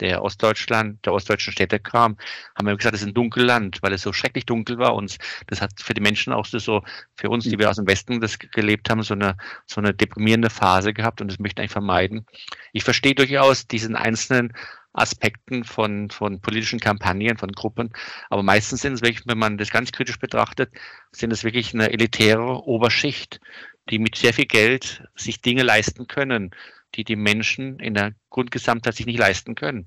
der 0.00 0.22
Ostdeutschland, 0.22 1.04
der 1.04 1.12
ostdeutschen 1.12 1.52
Städte 1.52 1.78
kam, 1.78 2.16
haben 2.56 2.66
wir 2.66 2.76
gesagt, 2.76 2.94
es 2.94 3.02
ist 3.02 3.08
ein 3.08 3.14
Dunkelland, 3.14 3.78
weil 3.82 3.92
es 3.92 4.02
so 4.02 4.12
schrecklich 4.12 4.46
dunkel 4.46 4.78
war 4.78 4.94
und 4.94 5.18
das 5.46 5.60
hat 5.60 5.72
für 5.76 5.94
die 5.94 6.00
Menschen 6.00 6.32
auch 6.32 6.46
so, 6.46 6.82
für 7.14 7.28
uns, 7.28 7.44
die 7.44 7.58
wir 7.58 7.70
aus 7.70 7.76
dem 7.76 7.86
Westen 7.86 8.20
das 8.20 8.38
gelebt 8.38 8.90
haben, 8.90 9.02
so 9.02 9.14
eine, 9.14 9.36
so 9.66 9.80
eine 9.80 9.94
deprimierende 9.94 10.50
Phase 10.50 10.92
gehabt 10.92 11.20
und 11.20 11.28
das 11.30 11.38
möchte 11.38 11.62
ich 11.62 11.70
vermeiden. 11.70 12.26
Ich 12.72 12.84
verstehe 12.84 13.14
durchaus 13.14 13.66
diesen 13.66 13.94
einzelnen 13.94 14.54
Aspekten 14.92 15.64
von, 15.64 16.10
von 16.10 16.40
politischen 16.40 16.80
Kampagnen, 16.80 17.36
von 17.36 17.52
Gruppen. 17.52 17.90
Aber 18.28 18.42
meistens 18.42 18.82
sind 18.82 18.94
es 18.94 19.02
wirklich, 19.02 19.26
wenn 19.26 19.38
man 19.38 19.58
das 19.58 19.70
ganz 19.70 19.92
kritisch 19.92 20.18
betrachtet, 20.18 20.72
sind 21.12 21.32
es 21.32 21.44
wirklich 21.44 21.74
eine 21.74 21.92
elitäre 21.92 22.64
Oberschicht, 22.64 23.40
die 23.88 23.98
mit 23.98 24.16
sehr 24.16 24.32
viel 24.32 24.46
Geld 24.46 25.04
sich 25.14 25.40
Dinge 25.40 25.62
leisten 25.62 26.06
können, 26.06 26.50
die 26.94 27.04
die 27.04 27.16
Menschen 27.16 27.78
in 27.78 27.94
der 27.94 28.14
Grundgesamtheit 28.30 28.96
sich 28.96 29.06
nicht 29.06 29.18
leisten 29.18 29.54
können. 29.54 29.86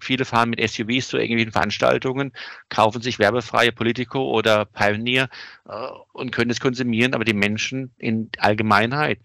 Viele 0.00 0.24
fahren 0.24 0.50
mit 0.50 0.66
SUVs 0.66 1.08
zu 1.08 1.18
irgendwelchen 1.18 1.52
Veranstaltungen, 1.52 2.32
kaufen 2.68 3.02
sich 3.02 3.18
werbefreie 3.18 3.72
Politico 3.72 4.30
oder 4.30 4.64
Pioneer 4.64 5.28
äh, 5.66 5.88
und 6.12 6.30
können 6.32 6.50
es 6.50 6.60
konsumieren, 6.60 7.14
aber 7.14 7.24
die 7.24 7.34
Menschen 7.34 7.92
in 7.98 8.30
Allgemeinheit 8.38 9.18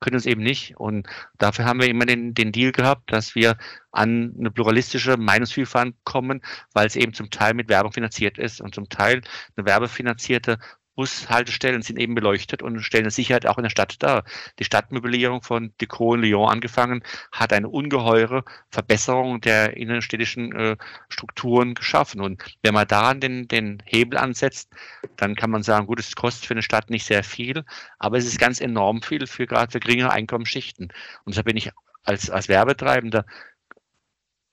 können 0.00 0.16
es 0.16 0.26
eben 0.26 0.42
nicht. 0.42 0.76
Und 0.76 1.06
dafür 1.38 1.64
haben 1.64 1.80
wir 1.80 1.88
immer 1.88 2.06
den, 2.06 2.34
den 2.34 2.52
Deal 2.52 2.72
gehabt, 2.72 3.12
dass 3.12 3.34
wir 3.34 3.56
an 3.92 4.34
eine 4.38 4.50
pluralistische 4.50 5.16
Meinungsvielfalt 5.16 5.94
kommen, 6.04 6.42
weil 6.72 6.86
es 6.86 6.96
eben 6.96 7.12
zum 7.12 7.30
Teil 7.30 7.54
mit 7.54 7.68
Werbung 7.68 7.92
finanziert 7.92 8.38
ist 8.38 8.60
und 8.60 8.74
zum 8.74 8.88
Teil 8.88 9.20
eine 9.56 9.66
werbefinanzierte 9.66 10.58
Bushaltestellen 10.96 11.82
sind 11.82 11.98
eben 11.98 12.14
beleuchtet 12.14 12.62
und 12.62 12.80
stellen 12.82 13.10
Sicherheit 13.10 13.46
auch 13.46 13.58
in 13.58 13.62
der 13.62 13.70
Stadt 13.70 14.02
dar. 14.02 14.24
Die 14.58 14.64
Stadtmöblierung 14.64 15.42
von 15.42 15.72
Decaux 15.80 16.16
in 16.16 16.22
Lyon 16.22 16.50
angefangen 16.50 17.02
hat 17.32 17.52
eine 17.52 17.68
ungeheure 17.68 18.44
Verbesserung 18.70 19.40
der 19.40 19.76
innenstädtischen 19.76 20.52
äh, 20.54 20.76
Strukturen 21.08 21.74
geschaffen. 21.74 22.20
Und 22.20 22.42
wenn 22.62 22.74
man 22.74 22.88
daran 22.88 23.20
den, 23.20 23.48
den 23.48 23.82
Hebel 23.86 24.18
ansetzt, 24.18 24.72
dann 25.16 25.36
kann 25.36 25.50
man 25.50 25.62
sagen, 25.62 25.86
gut, 25.86 26.00
es 26.00 26.14
kostet 26.16 26.46
für 26.46 26.54
eine 26.54 26.62
Stadt 26.62 26.90
nicht 26.90 27.06
sehr 27.06 27.24
viel, 27.24 27.64
aber 27.98 28.18
es 28.18 28.26
ist 28.26 28.38
ganz 28.38 28.60
enorm 28.60 29.02
viel 29.02 29.26
für 29.26 29.46
gerade 29.46 29.72
für 29.72 29.80
geringere 29.80 30.10
Einkommensschichten. 30.10 30.92
Und 31.24 31.34
deshalb 31.34 31.46
bin 31.46 31.56
ich 31.56 31.70
als, 32.04 32.30
als 32.30 32.48
Werbetreibender 32.48 33.24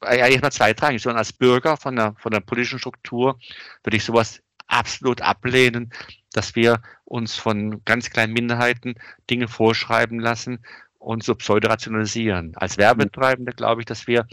eigentlich 0.02 0.42
mal 0.42 0.52
zweitrangig, 0.52 1.02
sondern 1.02 1.18
als 1.18 1.34
Bürger 1.34 1.78
von 1.78 1.96
der, 1.96 2.16
von 2.20 2.32
der 2.32 2.40
politischen 2.40 2.80
Struktur 2.80 3.40
würde 3.84 3.98
ich 3.98 4.04
sowas 4.04 4.42
absolut 4.68 5.22
ablehnen, 5.22 5.92
dass 6.38 6.56
wir 6.56 6.82
uns 7.04 7.36
von 7.36 7.84
ganz 7.84 8.12
kleinen 8.12 8.34
Minderheiten 8.34 8.94
Dinge 9.30 9.48
vorschreiben 9.48 10.20
lassen 10.20 10.60
und 11.00 11.24
so 11.24 11.34
pseudo-rationalisieren. 11.34 12.54
Als 12.56 12.78
Werbetreibende 12.78 13.54
glaube 13.54 13.82
ich, 13.82 13.86
dass 13.86 14.06
wir 14.06 14.28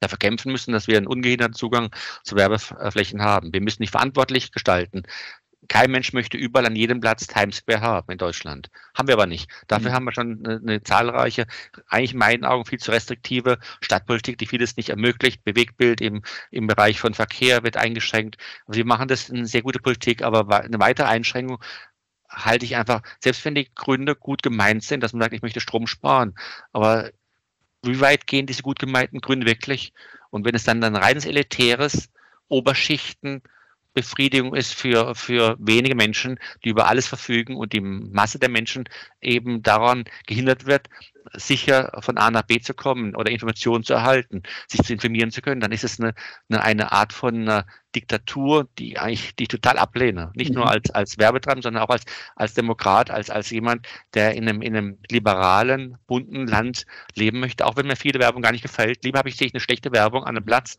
dafür 0.00 0.18
kämpfen 0.18 0.50
müssen, 0.50 0.72
dass 0.72 0.86
wir 0.86 0.96
einen 0.96 1.06
ungehinderten 1.06 1.54
Zugang 1.54 1.90
zu 2.24 2.36
Werbeflächen 2.36 3.22
haben. 3.22 3.52
Wir 3.52 3.60
müssen 3.60 3.82
nicht 3.82 3.90
verantwortlich 3.90 4.50
gestalten 4.50 5.02
kein 5.68 5.90
Mensch 5.90 6.12
möchte 6.12 6.36
überall 6.36 6.66
an 6.66 6.76
jedem 6.76 7.00
Platz 7.00 7.26
Times 7.26 7.56
Square 7.56 7.80
haben 7.80 8.12
in 8.12 8.18
Deutschland. 8.18 8.70
Haben 8.94 9.08
wir 9.08 9.14
aber 9.14 9.26
nicht. 9.26 9.50
Dafür 9.68 9.90
mhm. 9.90 9.94
haben 9.94 10.04
wir 10.04 10.12
schon 10.12 10.44
eine, 10.44 10.56
eine, 10.56 10.82
zahlreiche, 10.82 11.46
eigentlich 11.88 12.12
in 12.12 12.18
meinen 12.18 12.44
Augen 12.44 12.64
viel 12.64 12.78
zu 12.78 12.90
restriktive 12.90 13.58
Stadtpolitik, 13.80 14.38
die 14.38 14.46
vieles 14.46 14.76
nicht 14.76 14.90
ermöglicht. 14.90 15.44
Bewegtbild 15.44 16.00
im, 16.00 16.22
im 16.50 16.66
Bereich 16.66 17.00
von 17.00 17.14
Verkehr 17.14 17.62
wird 17.62 17.76
eingeschränkt. 17.76 18.36
Also 18.66 18.78
wir 18.78 18.86
machen 18.86 19.08
das 19.08 19.30
eine 19.30 19.46
sehr 19.46 19.62
gute 19.62 19.78
Politik, 19.78 20.22
aber 20.22 20.60
eine 20.60 20.78
weitere 20.78 21.06
Einschränkung 21.06 21.62
halte 22.28 22.64
ich 22.64 22.76
einfach, 22.76 23.02
selbst 23.20 23.44
wenn 23.44 23.54
die 23.54 23.70
Gründe 23.74 24.14
gut 24.14 24.42
gemeint 24.42 24.82
sind, 24.82 25.02
dass 25.02 25.12
man 25.12 25.22
sagt, 25.22 25.34
ich 25.34 25.42
möchte 25.42 25.60
Strom 25.60 25.86
sparen, 25.86 26.34
aber 26.72 27.10
wie 27.82 28.00
weit 28.00 28.26
gehen 28.26 28.46
diese 28.46 28.62
gut 28.62 28.78
gemeinten 28.78 29.20
Gründe 29.20 29.46
wirklich? 29.46 29.92
Und 30.30 30.44
wenn 30.44 30.54
es 30.54 30.64
dann 30.64 30.82
ein 30.82 30.96
reines 30.96 31.24
elitäres 31.24 32.10
Oberschichten 32.48 33.42
Befriedigung 33.96 34.54
ist 34.54 34.74
für, 34.74 35.14
für 35.14 35.56
wenige 35.58 35.94
Menschen, 35.94 36.38
die 36.62 36.68
über 36.68 36.86
alles 36.86 37.06
verfügen 37.06 37.56
und 37.56 37.72
die 37.72 37.80
Masse 37.80 38.38
der 38.38 38.50
Menschen 38.50 38.84
eben 39.22 39.62
daran 39.62 40.04
gehindert 40.26 40.66
wird, 40.66 40.90
sicher 41.32 41.90
von 42.00 42.18
A 42.18 42.30
nach 42.30 42.42
B 42.42 42.60
zu 42.60 42.74
kommen 42.74 43.16
oder 43.16 43.30
Informationen 43.30 43.84
zu 43.84 43.94
erhalten, 43.94 44.42
sich 44.68 44.82
zu 44.82 44.92
informieren 44.92 45.30
zu 45.30 45.40
können, 45.40 45.62
dann 45.62 45.72
ist 45.72 45.82
es 45.82 45.98
eine, 45.98 46.12
eine, 46.50 46.62
eine 46.62 46.92
Art 46.92 47.14
von 47.14 47.48
äh, 47.48 47.64
Diktatur, 47.94 48.68
die 48.78 48.98
eigentlich, 48.98 49.34
die 49.36 49.44
ich 49.44 49.48
total 49.48 49.78
ablehne. 49.78 50.30
Nicht 50.34 50.50
mhm. 50.50 50.56
nur 50.56 50.70
als, 50.70 50.90
als 50.90 51.16
Werbetreibender, 51.16 51.68
sondern 51.68 51.82
auch 51.82 51.90
als, 51.90 52.04
als 52.36 52.52
Demokrat, 52.52 53.10
als, 53.10 53.30
als 53.30 53.48
jemand, 53.48 53.88
der 54.12 54.34
in 54.34 54.46
einem, 54.46 54.60
in 54.60 54.76
einem 54.76 54.98
liberalen, 55.10 55.96
bunten 56.06 56.46
Land 56.46 56.84
leben 57.14 57.40
möchte, 57.40 57.64
auch 57.64 57.76
wenn 57.76 57.86
mir 57.86 57.96
viele 57.96 58.20
Werbung 58.20 58.42
gar 58.42 58.52
nicht 58.52 58.62
gefällt. 58.62 59.02
Lieber 59.04 59.20
habe 59.20 59.30
ich, 59.30 59.36
sehe 59.36 59.46
ich 59.46 59.54
eine 59.54 59.60
schlechte 59.60 59.90
Werbung 59.92 60.24
an 60.24 60.36
einem 60.36 60.44
Platz, 60.44 60.78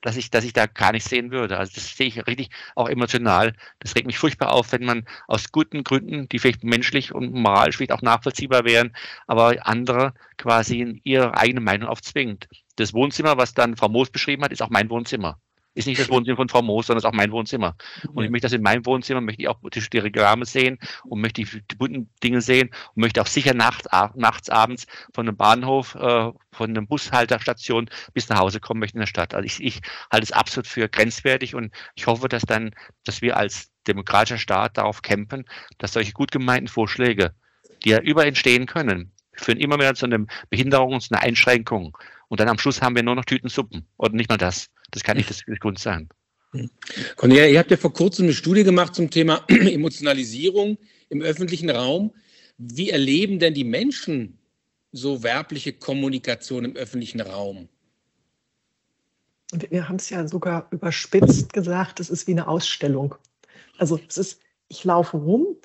dass 0.00 0.16
ich, 0.16 0.30
dass 0.30 0.44
ich 0.44 0.52
da 0.52 0.66
gar 0.66 0.92
nicht 0.92 1.06
sehen 1.06 1.30
würde. 1.30 1.58
Also 1.58 1.72
das 1.74 1.96
sehe 1.96 2.08
ich 2.08 2.26
richtig 2.26 2.50
auch 2.74 2.88
emotional. 2.88 3.54
Das 3.80 3.94
regt 3.94 4.06
mich 4.06 4.18
furchtbar 4.18 4.52
auf, 4.52 4.72
wenn 4.72 4.84
man 4.84 5.04
aus 5.28 5.52
guten 5.52 5.84
Gründen, 5.84 6.28
die 6.28 6.38
vielleicht 6.38 6.64
menschlich 6.64 7.12
und 7.14 7.32
moralisch 7.32 7.76
vielleicht 7.76 7.92
auch 7.92 8.02
nachvollziehbar 8.02 8.64
wären, 8.64 8.94
aber 9.26 9.66
andere 9.66 10.14
quasi 10.36 10.80
in 10.80 11.00
ihre 11.04 11.36
eigene 11.36 11.60
Meinung 11.60 11.88
aufzwingt. 11.88 12.48
Das 12.76 12.94
Wohnzimmer, 12.94 13.36
was 13.36 13.54
dann 13.54 13.76
Frau 13.76 13.88
Moos 13.88 14.10
beschrieben 14.10 14.42
hat, 14.44 14.52
ist 14.52 14.62
auch 14.62 14.70
mein 14.70 14.90
Wohnzimmer 14.90 15.38
ist 15.74 15.86
nicht 15.86 16.00
das 16.00 16.08
Wohnzimmer 16.08 16.36
von 16.36 16.48
Frau 16.48 16.62
Moos, 16.62 16.86
sondern 16.86 16.98
ist 16.98 17.04
auch 17.04 17.12
mein 17.12 17.30
Wohnzimmer. 17.30 17.76
Und 18.12 18.24
ich 18.24 18.30
möchte 18.30 18.46
das 18.46 18.52
in 18.52 18.62
meinem 18.62 18.84
Wohnzimmer, 18.86 19.20
möchte 19.20 19.42
ich 19.42 19.48
auch 19.48 19.58
die, 19.72 19.80
die 19.80 19.98
Reklame 19.98 20.44
sehen 20.44 20.78
und 21.04 21.20
möchte 21.20 21.42
die, 21.42 21.76
bunten 21.76 22.10
Dinge 22.22 22.40
sehen 22.40 22.70
und 22.94 23.02
möchte 23.02 23.22
auch 23.22 23.26
sicher 23.26 23.54
nachts, 23.54 23.86
nachts 24.14 24.50
abends 24.50 24.86
von 25.14 25.28
einem 25.28 25.36
Bahnhof, 25.36 25.94
äh, 25.94 26.32
von 26.52 26.70
einer 26.70 26.82
Bushalterstation 26.82 27.88
bis 28.14 28.28
nach 28.28 28.38
Hause 28.40 28.60
kommen 28.60 28.80
möchte 28.80 28.96
in 28.96 29.00
der 29.00 29.06
Stadt. 29.06 29.34
Also 29.34 29.46
ich, 29.46 29.62
ich 29.62 29.80
halte 30.10 30.24
es 30.24 30.32
absolut 30.32 30.66
für 30.66 30.88
grenzwertig 30.88 31.54
und 31.54 31.72
ich 31.94 32.06
hoffe, 32.06 32.28
dass 32.28 32.42
dann, 32.42 32.74
dass 33.04 33.22
wir 33.22 33.36
als 33.36 33.70
demokratischer 33.86 34.38
Staat 34.38 34.76
darauf 34.76 35.02
kämpfen, 35.02 35.44
dass 35.78 35.92
solche 35.92 36.12
gut 36.12 36.32
gemeinten 36.32 36.68
Vorschläge, 36.68 37.34
die 37.84 37.90
ja 37.90 38.00
überall 38.00 38.28
entstehen 38.28 38.66
können, 38.66 39.12
führen 39.34 39.58
immer 39.58 39.76
mehr 39.76 39.94
zu 39.94 40.06
einer 40.06 40.26
Behinderung, 40.50 41.00
zu 41.00 41.14
einer 41.14 41.22
Einschränkung. 41.22 41.96
Und 42.28 42.40
dann 42.40 42.48
am 42.48 42.58
Schluss 42.58 42.82
haben 42.82 42.94
wir 42.94 43.02
nur 43.02 43.14
noch 43.14 43.24
Tütensuppen 43.24 43.86
oder 43.96 44.12
nicht 44.12 44.28
mal 44.28 44.36
das. 44.36 44.68
Das 44.90 45.02
kann 45.02 45.16
nicht 45.16 45.30
das 45.30 45.42
Grund 45.60 45.78
sein. 45.78 46.08
Cornelia, 47.16 47.46
ihr 47.46 47.58
habt 47.58 47.70
ja 47.70 47.76
vor 47.76 47.92
kurzem 47.92 48.24
eine 48.24 48.34
Studie 48.34 48.64
gemacht 48.64 48.94
zum 48.94 49.10
Thema 49.10 49.44
Emotionalisierung 49.48 50.78
im 51.08 51.22
öffentlichen 51.22 51.70
Raum. 51.70 52.12
Wie 52.58 52.90
erleben 52.90 53.38
denn 53.38 53.54
die 53.54 53.64
Menschen 53.64 54.38
so 54.92 55.22
werbliche 55.22 55.72
Kommunikation 55.72 56.64
im 56.64 56.76
öffentlichen 56.76 57.20
Raum? 57.20 57.68
Wir 59.52 59.88
haben 59.88 59.96
es 59.96 60.10
ja 60.10 60.26
sogar 60.26 60.68
überspitzt 60.70 61.52
gesagt, 61.52 62.00
es 62.00 62.10
ist 62.10 62.26
wie 62.26 62.32
eine 62.32 62.48
Ausstellung. 62.48 63.14
Also 63.78 63.98
es 64.08 64.18
ist, 64.18 64.40
ich 64.68 64.84
laufe 64.84 65.16
rum, 65.16 65.56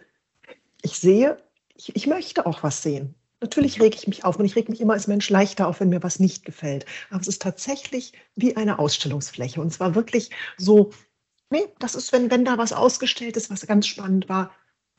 ich 0.82 0.98
sehe, 0.98 1.38
ich, 1.76 1.96
ich 1.96 2.08
möchte 2.08 2.46
auch 2.46 2.64
was 2.64 2.82
sehen. 2.82 3.16
Natürlich 3.46 3.80
rege 3.80 3.96
ich 3.96 4.08
mich 4.08 4.24
auf 4.26 4.40
und 4.40 4.46
ich 4.46 4.56
rege 4.56 4.72
mich 4.72 4.82
immer 4.82 4.94
als 4.94 5.06
Mensch 5.06 5.30
leichter 5.30 5.68
auf, 5.68 5.80
wenn 5.80 5.90
mir 5.90 6.02
was 6.02 6.20
nicht 6.20 6.46
gefällt. 6.46 6.88
Aber 7.12 7.22
es 7.22 7.28
ist 7.28 7.44
tatsächlich 7.44 8.14
wie 8.36 8.58
eine 8.58 8.80
Ausstellungsfläche. 8.80 9.62
Und 9.62 9.72
zwar 9.72 9.94
wirklich 9.94 10.32
so, 10.58 10.90
nee, 11.52 11.68
das 11.78 11.94
ist, 11.94 12.12
wenn, 12.12 12.32
wenn 12.32 12.44
da 12.44 12.58
was 12.58 12.74
ausgestellt 12.74 13.38
ist, 13.38 13.52
was 13.52 13.68
ganz 13.68 13.86
spannend 13.86 14.30
war, 14.30 14.50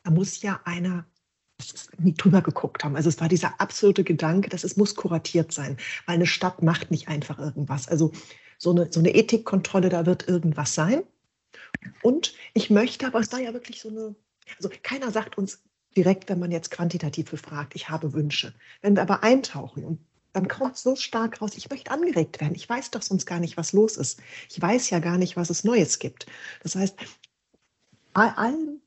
da 0.04 0.12
muss 0.12 0.42
ja 0.42 0.60
einer 0.64 1.04
nie 1.98 2.14
drüber 2.14 2.40
geguckt 2.40 2.84
haben. 2.84 2.94
Also 2.94 3.08
es 3.08 3.20
war 3.20 3.28
dieser 3.28 3.60
absolute 3.60 4.04
Gedanke, 4.04 4.48
dass 4.48 4.62
es 4.62 4.76
muss 4.76 4.94
kuratiert 4.94 5.50
sein, 5.50 5.76
weil 6.06 6.14
eine 6.14 6.28
Stadt 6.28 6.62
macht 6.62 6.92
nicht 6.92 7.08
einfach 7.08 7.40
irgendwas. 7.40 7.88
Also 7.88 8.12
so 8.58 8.70
eine, 8.70 8.92
so 8.92 9.00
eine 9.00 9.12
Ethikkontrolle, 9.12 9.88
da 9.88 10.06
wird 10.06 10.28
irgendwas 10.28 10.72
sein. 10.72 11.02
Und 12.00 12.32
ich 12.54 12.70
möchte, 12.70 13.08
aber 13.08 13.18
es 13.18 13.32
war 13.32 13.40
ja 13.40 13.52
wirklich 13.52 13.80
so 13.80 13.88
eine, 13.88 14.14
also 14.56 14.70
keiner 14.84 15.10
sagt 15.10 15.36
uns, 15.36 15.64
direkt, 15.96 16.28
wenn 16.28 16.38
man 16.38 16.50
jetzt 16.50 16.70
quantitativ 16.70 17.30
befragt, 17.30 17.74
ich 17.74 17.88
habe 17.88 18.12
Wünsche. 18.12 18.54
Wenn 18.82 18.94
wir 18.94 19.02
aber 19.02 19.22
eintauchen 19.22 19.84
und 19.84 20.00
dann 20.32 20.48
kommt 20.48 20.76
so 20.76 20.96
stark 20.96 21.40
raus, 21.40 21.52
ich 21.56 21.70
möchte 21.70 21.90
angeregt 21.90 22.40
werden. 22.40 22.54
Ich 22.54 22.68
weiß 22.68 22.90
doch 22.90 23.00
sonst 23.00 23.24
gar 23.24 23.40
nicht, 23.40 23.56
was 23.56 23.72
los 23.72 23.96
ist. 23.96 24.20
Ich 24.50 24.60
weiß 24.60 24.90
ja 24.90 24.98
gar 24.98 25.16
nicht, 25.16 25.36
was 25.36 25.48
es 25.48 25.64
Neues 25.64 25.98
gibt. 25.98 26.26
Das 26.62 26.76
heißt, 26.76 26.96
bei 28.12 28.32
allem 28.36 28.82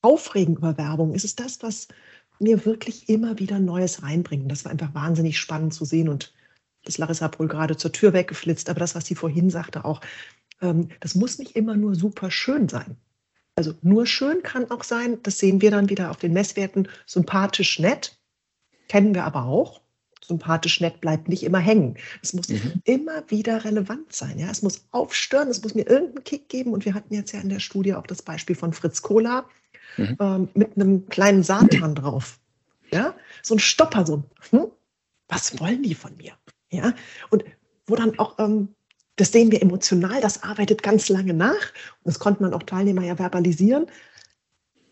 Aufregen 0.00 0.56
über 0.56 0.78
Werbung 0.78 1.12
ist 1.12 1.24
es 1.24 1.36
das, 1.36 1.62
was 1.62 1.88
mir 2.38 2.64
wirklich 2.64 3.10
immer 3.10 3.38
wieder 3.38 3.58
Neues 3.58 4.02
reinbringt. 4.02 4.50
Das 4.50 4.64
war 4.64 4.72
einfach 4.72 4.94
wahnsinnig 4.94 5.38
spannend 5.38 5.74
zu 5.74 5.84
sehen 5.84 6.08
und 6.08 6.32
das 6.84 6.96
Larissa 6.96 7.30
wohl 7.38 7.48
gerade 7.48 7.76
zur 7.76 7.92
Tür 7.92 8.14
weggeflitzt, 8.14 8.70
aber 8.70 8.80
das, 8.80 8.94
was 8.94 9.04
sie 9.04 9.14
vorhin 9.14 9.50
sagte, 9.50 9.84
auch, 9.84 10.00
ähm, 10.62 10.88
das 11.00 11.14
muss 11.14 11.38
nicht 11.38 11.56
immer 11.56 11.76
nur 11.76 11.94
super 11.94 12.30
schön 12.30 12.70
sein. 12.70 12.96
Also 13.56 13.74
nur 13.82 14.06
schön 14.06 14.42
kann 14.42 14.70
auch 14.70 14.84
sein, 14.84 15.18
das 15.22 15.38
sehen 15.38 15.60
wir 15.60 15.70
dann 15.70 15.90
wieder 15.90 16.10
auf 16.10 16.16
den 16.16 16.32
Messwerten, 16.32 16.88
sympathisch 17.06 17.78
nett, 17.78 18.18
kennen 18.88 19.14
wir 19.14 19.24
aber 19.24 19.44
auch. 19.44 19.80
Sympathisch 20.22 20.80
nett 20.80 21.00
bleibt 21.00 21.28
nicht 21.28 21.42
immer 21.42 21.58
hängen. 21.58 21.96
Es 22.22 22.32
muss 22.32 22.48
mhm. 22.48 22.80
immer 22.84 23.24
wieder 23.28 23.64
relevant 23.64 24.12
sein. 24.12 24.38
Ja? 24.38 24.50
Es 24.50 24.62
muss 24.62 24.86
aufstören, 24.92 25.48
es 25.48 25.62
muss 25.62 25.74
mir 25.74 25.86
irgendeinen 25.88 26.24
Kick 26.24 26.48
geben. 26.48 26.72
Und 26.72 26.84
wir 26.84 26.94
hatten 26.94 27.12
jetzt 27.12 27.32
ja 27.32 27.40
in 27.40 27.48
der 27.48 27.58
Studie 27.58 27.94
auch 27.94 28.06
das 28.06 28.22
Beispiel 28.22 28.54
von 28.54 28.72
Fritz 28.72 29.02
Kohler 29.02 29.46
mhm. 29.96 30.16
ähm, 30.20 30.48
mit 30.54 30.76
einem 30.76 31.08
kleinen 31.08 31.42
Satan 31.42 31.94
drauf. 31.94 32.38
Ja? 32.92 33.14
So 33.42 33.54
ein 33.54 33.58
Stopper, 33.58 34.06
so 34.06 34.16
ein, 34.18 34.24
hm? 34.50 34.70
was 35.28 35.58
wollen 35.58 35.82
die 35.82 35.94
von 35.94 36.16
mir? 36.16 36.32
Ja? 36.70 36.94
Und 37.30 37.44
wo 37.86 37.96
dann 37.96 38.18
auch, 38.18 38.38
ähm, 38.38 38.74
das 39.20 39.32
sehen 39.32 39.50
wir 39.52 39.60
emotional, 39.60 40.20
das 40.20 40.42
arbeitet 40.42 40.82
ganz 40.82 41.08
lange 41.08 41.34
nach. 41.34 41.72
Und 42.02 42.06
das 42.06 42.18
konnte 42.18 42.42
man 42.42 42.54
auch 42.54 42.62
Teilnehmer 42.62 43.02
ja 43.02 43.16
verbalisieren. 43.16 43.86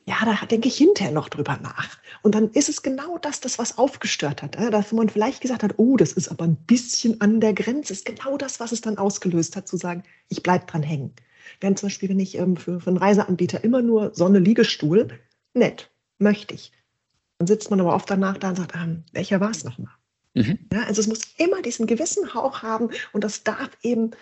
Ja, 0.07 0.17
da 0.25 0.47
denke 0.47 0.69
ich 0.69 0.77
hinterher 0.77 1.13
noch 1.13 1.29
drüber 1.29 1.59
nach. 1.63 1.99
Und 2.23 2.35
dann 2.35 2.51
ist 2.53 2.69
es 2.69 2.83
genau 2.83 3.19
das, 3.19 3.41
das 3.41 3.59
was 3.59 3.77
aufgestört 3.77 4.43
hat. 4.43 4.57
Dass 4.73 4.93
man 4.93 5.09
vielleicht 5.09 5.41
gesagt 5.41 5.63
hat, 5.63 5.75
oh, 5.77 5.97
das 5.97 6.13
ist 6.13 6.29
aber 6.29 6.45
ein 6.45 6.57
bisschen 6.57 7.21
an 7.21 7.41
der 7.41 7.53
Grenze. 7.53 7.93
Ist 7.93 8.07
genau 8.07 8.39
das, 8.39 8.61
was 8.61 8.73
es 8.73 8.81
dann 8.81 8.97
ausgelöst 8.99 9.57
hat, 9.57 9.69
zu 9.69 9.77
sagen, 9.77 10.03
ich 10.29 10.43
bleibe 10.43 10.67
dran 10.67 10.83
hängen. 10.83 11.13
Während 11.61 11.79
zum 11.79 11.89
Beispiel, 11.89 12.09
wenn 12.09 12.21
ich 12.21 12.37
ähm, 12.37 12.57
für, 12.57 12.81
für 12.81 12.89
einen 12.89 12.97
Reiseanbieter 12.97 13.65
immer 13.65 13.83
nur 13.83 14.15
Sonne, 14.15 14.39
Liegestuhl, 14.39 15.09
nett, 15.55 15.91
möchte 16.19 16.55
ich. 16.55 16.73
Dann 17.39 17.47
sitzt 17.47 17.71
man 17.71 17.81
aber 17.81 17.95
oft 17.95 18.11
danach 18.11 18.39
da 18.39 18.51
und 18.51 18.57
sagt, 18.57 18.75
ähm, 18.75 19.05
welcher 19.13 19.41
war 19.41 19.51
es 19.51 19.65
nochmal? 19.65 19.93
Mhm. 20.39 20.59
Ja, 20.73 20.85
also 20.85 21.01
es 21.01 21.07
muss 21.07 21.21
immer 21.37 21.63
diesen 21.63 21.87
gewissen 21.87 22.35
Hauch 22.35 22.63
haben 22.63 22.91
und 23.13 23.25
das 23.25 23.43
darf 23.43 23.71
eben, 23.83 24.13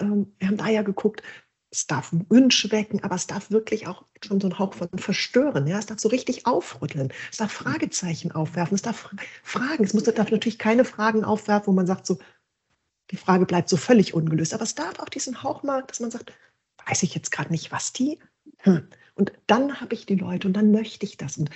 ähm, 0.00 0.32
wir 0.38 0.48
haben 0.48 0.56
da 0.56 0.68
ja 0.68 0.82
geguckt, 0.82 1.22
es 1.70 1.86
darf 1.86 2.12
Wünsche 2.30 2.70
wecken, 2.72 3.04
aber 3.04 3.14
es 3.14 3.26
darf 3.26 3.50
wirklich 3.50 3.86
auch 3.86 4.04
schon 4.24 4.40
so 4.40 4.48
einen 4.48 4.58
Hauch 4.58 4.72
von 4.72 4.88
verstören. 4.96 5.66
Ja? 5.66 5.78
Es 5.78 5.86
darf 5.86 5.98
so 5.98 6.08
richtig 6.08 6.46
aufrütteln. 6.46 7.12
Es 7.30 7.38
darf 7.38 7.52
Fragezeichen 7.52 8.32
aufwerfen. 8.32 8.74
Es 8.74 8.82
darf 8.82 9.10
Fragen. 9.42 9.84
Es 9.84 9.92
muss, 9.92 10.04
darf 10.04 10.30
natürlich 10.30 10.58
keine 10.58 10.86
Fragen 10.86 11.24
aufwerfen, 11.24 11.66
wo 11.66 11.72
man 11.72 11.86
sagt, 11.86 12.06
so, 12.06 12.18
die 13.10 13.16
Frage 13.16 13.44
bleibt 13.44 13.68
so 13.68 13.76
völlig 13.76 14.14
ungelöst. 14.14 14.54
Aber 14.54 14.62
es 14.62 14.74
darf 14.74 14.98
auch 14.98 15.10
diesen 15.10 15.42
Hauch 15.42 15.62
mal, 15.62 15.84
dass 15.86 16.00
man 16.00 16.10
sagt, 16.10 16.32
weiß 16.86 17.02
ich 17.02 17.14
jetzt 17.14 17.30
gerade 17.30 17.50
nicht, 17.50 17.70
was 17.70 17.92
die. 17.92 18.18
Hm. 18.60 18.88
Und 19.14 19.32
dann 19.46 19.80
habe 19.80 19.94
ich 19.94 20.06
die 20.06 20.14
Leute 20.14 20.48
und 20.48 20.54
dann 20.54 20.70
möchte 20.70 21.04
ich 21.04 21.18
das. 21.18 21.36
Und 21.36 21.50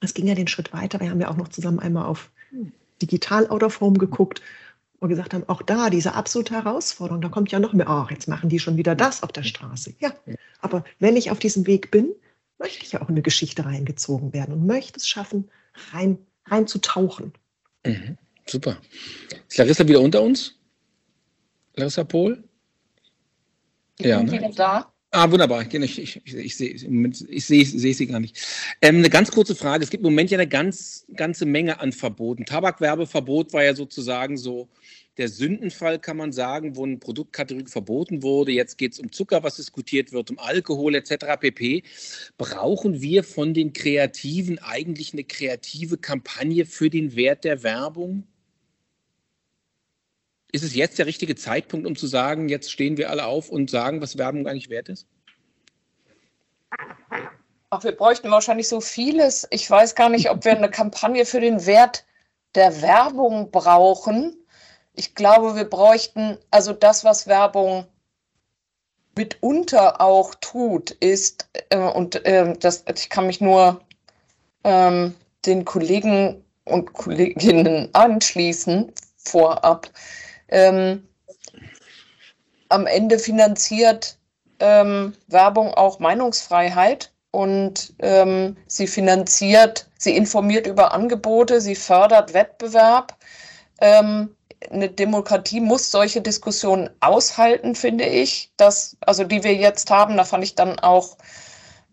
es 0.00 0.14
ging 0.14 0.26
ja 0.26 0.34
den 0.34 0.48
Schritt 0.48 0.72
weiter. 0.72 1.00
Wir 1.00 1.10
haben 1.10 1.20
ja 1.20 1.28
auch 1.28 1.36
noch 1.36 1.48
zusammen 1.48 1.80
einmal 1.80 2.06
auf 2.06 2.30
Digital 3.02 3.48
Out 3.48 3.62
of 3.62 3.80
Home 3.80 3.98
geguckt 3.98 4.42
und 4.98 5.08
gesagt 5.08 5.34
haben, 5.34 5.44
auch 5.48 5.62
da 5.62 5.90
diese 5.90 6.14
absolute 6.14 6.54
Herausforderung, 6.54 7.20
da 7.20 7.28
kommt 7.28 7.52
ja 7.52 7.58
noch 7.58 7.72
mehr, 7.72 7.88
ach, 7.88 8.10
jetzt 8.10 8.28
machen 8.28 8.48
die 8.48 8.58
schon 8.58 8.76
wieder 8.76 8.94
das 8.94 9.22
auf 9.22 9.32
der 9.32 9.42
Straße. 9.42 9.94
Ja, 10.00 10.12
aber 10.60 10.84
wenn 10.98 11.16
ich 11.16 11.30
auf 11.30 11.38
diesem 11.38 11.66
Weg 11.66 11.90
bin, 11.90 12.14
möchte 12.58 12.84
ich 12.84 12.92
ja 12.92 13.02
auch 13.02 13.08
in 13.08 13.14
eine 13.14 13.22
Geschichte 13.22 13.64
reingezogen 13.64 14.32
werden 14.32 14.54
und 14.54 14.66
möchte 14.66 14.98
es 14.98 15.06
schaffen, 15.06 15.50
rein, 15.92 16.18
reinzutauchen. 16.46 17.32
Mhm, 17.84 18.16
super. 18.46 18.78
Ist 19.48 19.58
Larissa 19.58 19.86
wieder 19.86 20.00
unter 20.00 20.22
uns? 20.22 20.54
Larissa 21.74 22.04
Pohl? 22.04 22.42
Ich 23.98 24.06
ja, 24.06 24.18
bin 24.18 24.26
ne? 24.26 24.32
wieder 24.32 24.50
da. 24.50 24.92
Ah, 25.18 25.30
wunderbar. 25.30 25.62
Ich, 25.62 25.72
ich, 25.72 25.98
ich, 26.26 26.34
ich 26.34 26.56
sehe 26.58 26.72
ich 26.72 27.46
seh, 27.46 27.64
seh 27.64 27.92
sie 27.94 28.06
gar 28.06 28.20
nicht. 28.20 28.38
Ähm, 28.82 28.96
eine 28.96 29.08
ganz 29.08 29.30
kurze 29.30 29.54
Frage. 29.54 29.82
Es 29.82 29.88
gibt 29.88 30.02
im 30.04 30.10
Moment 30.10 30.30
ja 30.30 30.36
eine 30.36 30.46
ganz, 30.46 31.06
ganze 31.14 31.46
Menge 31.46 31.80
an 31.80 31.92
Verboten. 31.92 32.44
Tabakwerbeverbot 32.44 33.54
war 33.54 33.64
ja 33.64 33.74
sozusagen 33.74 34.36
so 34.36 34.68
der 35.16 35.28
Sündenfall, 35.30 35.98
kann 35.98 36.18
man 36.18 36.32
sagen, 36.32 36.76
wo 36.76 36.84
eine 36.84 36.98
Produktkategorie 36.98 37.66
verboten 37.66 38.22
wurde. 38.22 38.52
Jetzt 38.52 38.76
geht 38.76 38.92
es 38.92 39.00
um 39.00 39.10
Zucker, 39.10 39.42
was 39.42 39.56
diskutiert 39.56 40.12
wird, 40.12 40.30
um 40.30 40.38
Alkohol 40.38 40.94
etc. 40.94 41.40
pp. 41.40 41.82
Brauchen 42.36 43.00
wir 43.00 43.24
von 43.24 43.54
den 43.54 43.72
Kreativen 43.72 44.58
eigentlich 44.58 45.14
eine 45.14 45.24
kreative 45.24 45.96
Kampagne 45.96 46.66
für 46.66 46.90
den 46.90 47.16
Wert 47.16 47.44
der 47.44 47.62
Werbung? 47.62 48.24
Ist 50.52 50.64
es 50.64 50.74
jetzt 50.74 50.98
der 50.98 51.06
richtige 51.06 51.36
Zeitpunkt, 51.36 51.86
um 51.86 51.96
zu 51.96 52.06
sagen, 52.06 52.48
jetzt 52.48 52.70
stehen 52.70 52.96
wir 52.96 53.10
alle 53.10 53.26
auf 53.26 53.50
und 53.50 53.70
sagen, 53.70 54.00
was 54.00 54.16
Werbung 54.16 54.46
eigentlich 54.46 54.70
wert 54.70 54.88
ist? 54.88 55.06
Ach, 57.70 57.82
wir 57.82 57.92
bräuchten 57.92 58.30
wahrscheinlich 58.30 58.68
so 58.68 58.80
vieles. 58.80 59.46
Ich 59.50 59.68
weiß 59.68 59.94
gar 59.94 60.08
nicht, 60.08 60.30
ob 60.30 60.44
wir 60.44 60.56
eine 60.56 60.70
Kampagne 60.70 61.26
für 61.26 61.40
den 61.40 61.66
Wert 61.66 62.04
der 62.54 62.80
Werbung 62.80 63.50
brauchen. 63.50 64.36
Ich 64.94 65.14
glaube, 65.14 65.56
wir 65.56 65.64
bräuchten, 65.64 66.38
also 66.50 66.72
das, 66.72 67.04
was 67.04 67.26
Werbung 67.26 67.86
mitunter 69.16 70.00
auch 70.00 70.34
tut, 70.36 70.90
ist, 70.92 71.48
äh, 71.70 71.78
und 71.78 72.24
äh, 72.24 72.56
das, 72.58 72.84
ich 72.94 73.10
kann 73.10 73.26
mich 73.26 73.40
nur 73.40 73.80
ähm, 74.64 75.14
den 75.44 75.64
Kollegen 75.64 76.44
und 76.64 76.92
Kolleginnen 76.92 77.88
anschließen 77.94 78.92
vorab, 79.16 79.90
ähm, 80.48 81.06
am 82.68 82.86
Ende 82.86 83.18
finanziert 83.18 84.18
ähm, 84.58 85.14
Werbung 85.28 85.74
auch 85.74 85.98
Meinungsfreiheit 85.98 87.12
und 87.30 87.94
ähm, 87.98 88.56
sie 88.66 88.86
finanziert, 88.86 89.88
sie 89.98 90.16
informiert 90.16 90.66
über 90.66 90.92
Angebote, 90.92 91.60
sie 91.60 91.74
fördert 91.74 92.32
Wettbewerb. 92.32 93.16
Ähm, 93.80 94.34
eine 94.70 94.88
Demokratie 94.88 95.60
muss 95.60 95.90
solche 95.90 96.22
Diskussionen 96.22 96.88
aushalten, 97.00 97.74
finde 97.74 98.04
ich. 98.04 98.52
Das, 98.56 98.96
also 99.00 99.24
die 99.24 99.44
wir 99.44 99.54
jetzt 99.54 99.90
haben, 99.90 100.16
da 100.16 100.24
fand 100.24 100.44
ich 100.44 100.54
dann 100.54 100.78
auch 100.78 101.18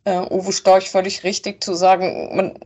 äh, 0.06 0.18
Uwe 0.18 0.54
Storch 0.54 0.89
völlig 0.89 1.24
richtig 1.24 1.63
zu 1.63 1.74
sagen, 1.74 2.36
man, 2.36 2.60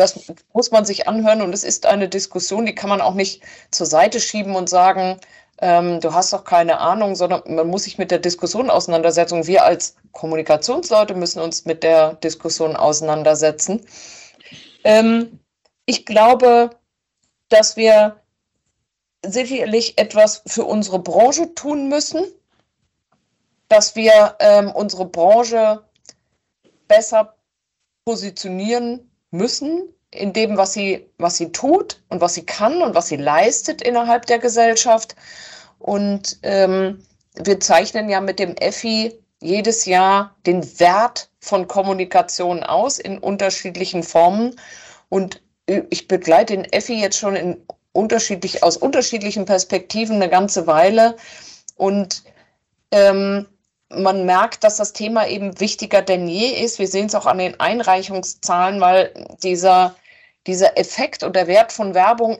das 0.00 0.32
muss 0.54 0.70
man 0.70 0.84
sich 0.84 1.06
anhören 1.08 1.42
und 1.42 1.52
es 1.52 1.62
ist 1.62 1.86
eine 1.86 2.08
Diskussion, 2.08 2.66
die 2.66 2.74
kann 2.74 2.88
man 2.88 3.00
auch 3.00 3.14
nicht 3.14 3.42
zur 3.70 3.86
Seite 3.86 4.18
schieben 4.18 4.56
und 4.56 4.68
sagen, 4.68 5.20
ähm, 5.60 6.00
du 6.00 6.14
hast 6.14 6.32
doch 6.32 6.44
keine 6.44 6.80
Ahnung, 6.80 7.14
sondern 7.14 7.42
man 7.54 7.68
muss 7.68 7.84
sich 7.84 7.98
mit 7.98 8.10
der 8.10 8.18
Diskussion 8.18 8.70
auseinandersetzen. 8.70 9.46
Wir 9.46 9.64
als 9.64 9.96
Kommunikationsleute 10.12 11.14
müssen 11.14 11.40
uns 11.40 11.66
mit 11.66 11.82
der 11.82 12.14
Diskussion 12.14 12.76
auseinandersetzen. 12.76 13.84
Ähm, 14.84 15.38
ich 15.84 16.06
glaube, 16.06 16.70
dass 17.50 17.76
wir 17.76 18.16
sicherlich 19.22 19.98
etwas 19.98 20.42
für 20.46 20.64
unsere 20.64 20.98
Branche 20.98 21.54
tun 21.54 21.88
müssen, 21.90 22.24
dass 23.68 23.96
wir 23.96 24.36
ähm, 24.40 24.72
unsere 24.72 25.04
Branche 25.04 25.84
besser 26.88 27.34
positionieren 28.06 29.09
müssen 29.30 29.94
in 30.10 30.32
dem, 30.32 30.56
was 30.56 30.72
sie, 30.72 31.06
was 31.18 31.36
sie 31.36 31.52
tut 31.52 32.02
und 32.08 32.20
was 32.20 32.34
sie 32.34 32.44
kann 32.44 32.82
und 32.82 32.94
was 32.94 33.08
sie 33.08 33.16
leistet 33.16 33.82
innerhalb 33.82 34.26
der 34.26 34.38
Gesellschaft. 34.38 35.14
Und 35.78 36.38
ähm, 36.42 37.04
wir 37.34 37.60
zeichnen 37.60 38.08
ja 38.08 38.20
mit 38.20 38.38
dem 38.38 38.54
EFI 38.56 39.14
jedes 39.40 39.86
Jahr 39.86 40.34
den 40.46 40.62
Wert 40.80 41.30
von 41.38 41.68
Kommunikation 41.68 42.62
aus 42.62 42.98
in 42.98 43.18
unterschiedlichen 43.18 44.02
Formen. 44.02 44.56
Und 45.08 45.40
ich 45.66 46.08
begleite 46.08 46.56
den 46.56 46.64
EFI 46.70 47.00
jetzt 47.00 47.18
schon 47.18 47.36
in 47.36 47.56
unterschiedlich, 47.92 48.62
aus 48.62 48.76
unterschiedlichen 48.76 49.44
Perspektiven 49.44 50.16
eine 50.16 50.28
ganze 50.28 50.66
Weile. 50.66 51.16
Und 51.76 52.24
ähm, 52.90 53.46
man 53.90 54.24
merkt, 54.24 54.64
dass 54.64 54.76
das 54.76 54.92
Thema 54.92 55.26
eben 55.26 55.58
wichtiger 55.60 56.02
denn 56.02 56.28
je 56.28 56.48
ist. 56.48 56.78
Wir 56.78 56.86
sehen 56.86 57.06
es 57.06 57.14
auch 57.14 57.26
an 57.26 57.38
den 57.38 57.58
Einreichungszahlen, 57.58 58.80
weil 58.80 59.12
dieser, 59.42 59.96
dieser 60.46 60.78
Effekt 60.78 61.22
und 61.22 61.34
der 61.34 61.46
Wert 61.46 61.72
von 61.72 61.94
Werbung 61.94 62.38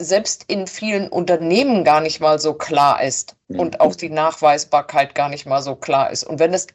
selbst 0.00 0.44
in 0.48 0.66
vielen 0.66 1.08
Unternehmen 1.08 1.84
gar 1.84 2.00
nicht 2.00 2.20
mal 2.20 2.38
so 2.38 2.54
klar 2.54 3.02
ist 3.02 3.36
mhm. 3.48 3.60
und 3.60 3.80
auch 3.80 3.94
die 3.94 4.10
Nachweisbarkeit 4.10 5.14
gar 5.14 5.28
nicht 5.28 5.46
mal 5.46 5.62
so 5.62 5.76
klar 5.76 6.10
ist. 6.10 6.24
Und 6.24 6.38
wenn 6.38 6.54
es 6.54 6.66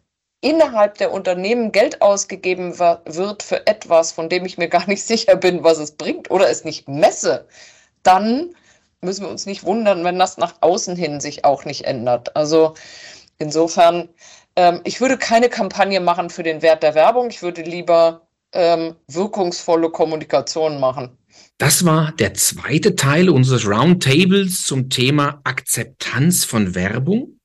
innerhalb 0.42 0.98
der 0.98 1.12
Unternehmen 1.12 1.72
Geld 1.72 2.02
ausgegeben 2.02 2.80
wird 2.80 3.44
für 3.44 3.68
etwas, 3.68 4.12
von 4.12 4.30
dem 4.30 4.46
ich 4.46 4.58
mir 4.58 4.70
gar 4.70 4.88
nicht 4.88 5.04
sicher 5.06 5.36
bin, 5.36 5.64
was 5.64 5.80
es 5.80 5.92
bringt 5.92 6.32
oder 6.32 6.50
es 6.50 6.64
nicht 6.64 6.88
messe, 6.88 7.48
dann 8.04 8.56
müssen 9.02 9.24
wir 9.24 9.30
uns 9.30 9.46
nicht 9.46 9.64
wundern, 9.64 10.04
wenn 10.04 10.20
das 10.20 10.38
nach 10.38 10.56
außen 10.62 10.96
hin 10.96 11.20
sich 11.20 11.46
auch 11.46 11.66
nicht 11.66 11.86
ändert. 11.86 12.36
Also 12.36 12.76
Insofern, 13.40 14.10
ähm, 14.56 14.82
ich 14.84 15.02
würde 15.02 15.18
keine 15.18 15.50
Kampagne 15.50 16.00
machen 16.00 16.30
für 16.30 16.44
den 16.44 16.62
Wert 16.62 16.84
der 16.84 16.94
Werbung. 16.94 17.30
Ich 17.30 17.42
würde 17.42 17.62
lieber 17.62 18.28
ähm, 18.52 18.96
wirkungsvolle 19.08 19.90
Kommunikation 19.90 20.80
machen. 20.80 21.18
Das 21.58 21.86
war 21.86 22.12
der 22.14 22.34
zweite 22.34 22.96
Teil 22.96 23.30
unseres 23.30 23.66
Roundtables 23.68 24.64
zum 24.64 24.90
Thema 24.90 25.42
Akzeptanz 25.44 26.46
von 26.46 26.76
Werbung. 26.76 27.40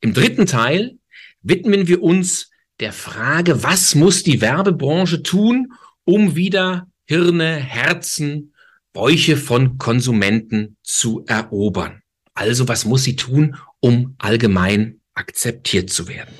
Im 0.00 0.14
dritten 0.14 0.46
Teil 0.46 0.98
widmen 1.42 1.86
wir 1.86 2.02
uns 2.02 2.50
der 2.80 2.92
Frage, 2.92 3.62
was 3.62 3.94
muss 3.94 4.22
die 4.22 4.40
Werbebranche 4.40 5.22
tun, 5.22 5.72
um 6.04 6.36
wieder 6.36 6.86
Hirne, 7.06 7.56
Herzen, 7.56 8.52
Bäuche 8.92 9.36
von 9.36 9.78
Konsumenten 9.78 10.76
zu 10.82 11.24
erobern. 11.26 12.02
Also 12.34 12.68
was 12.68 12.84
muss 12.84 13.04
sie 13.04 13.16
tun, 13.16 13.56
um 13.80 14.14
allgemein 14.18 14.95
akzeptiert 15.16 15.90
zu 15.90 16.06
werden. 16.08 16.32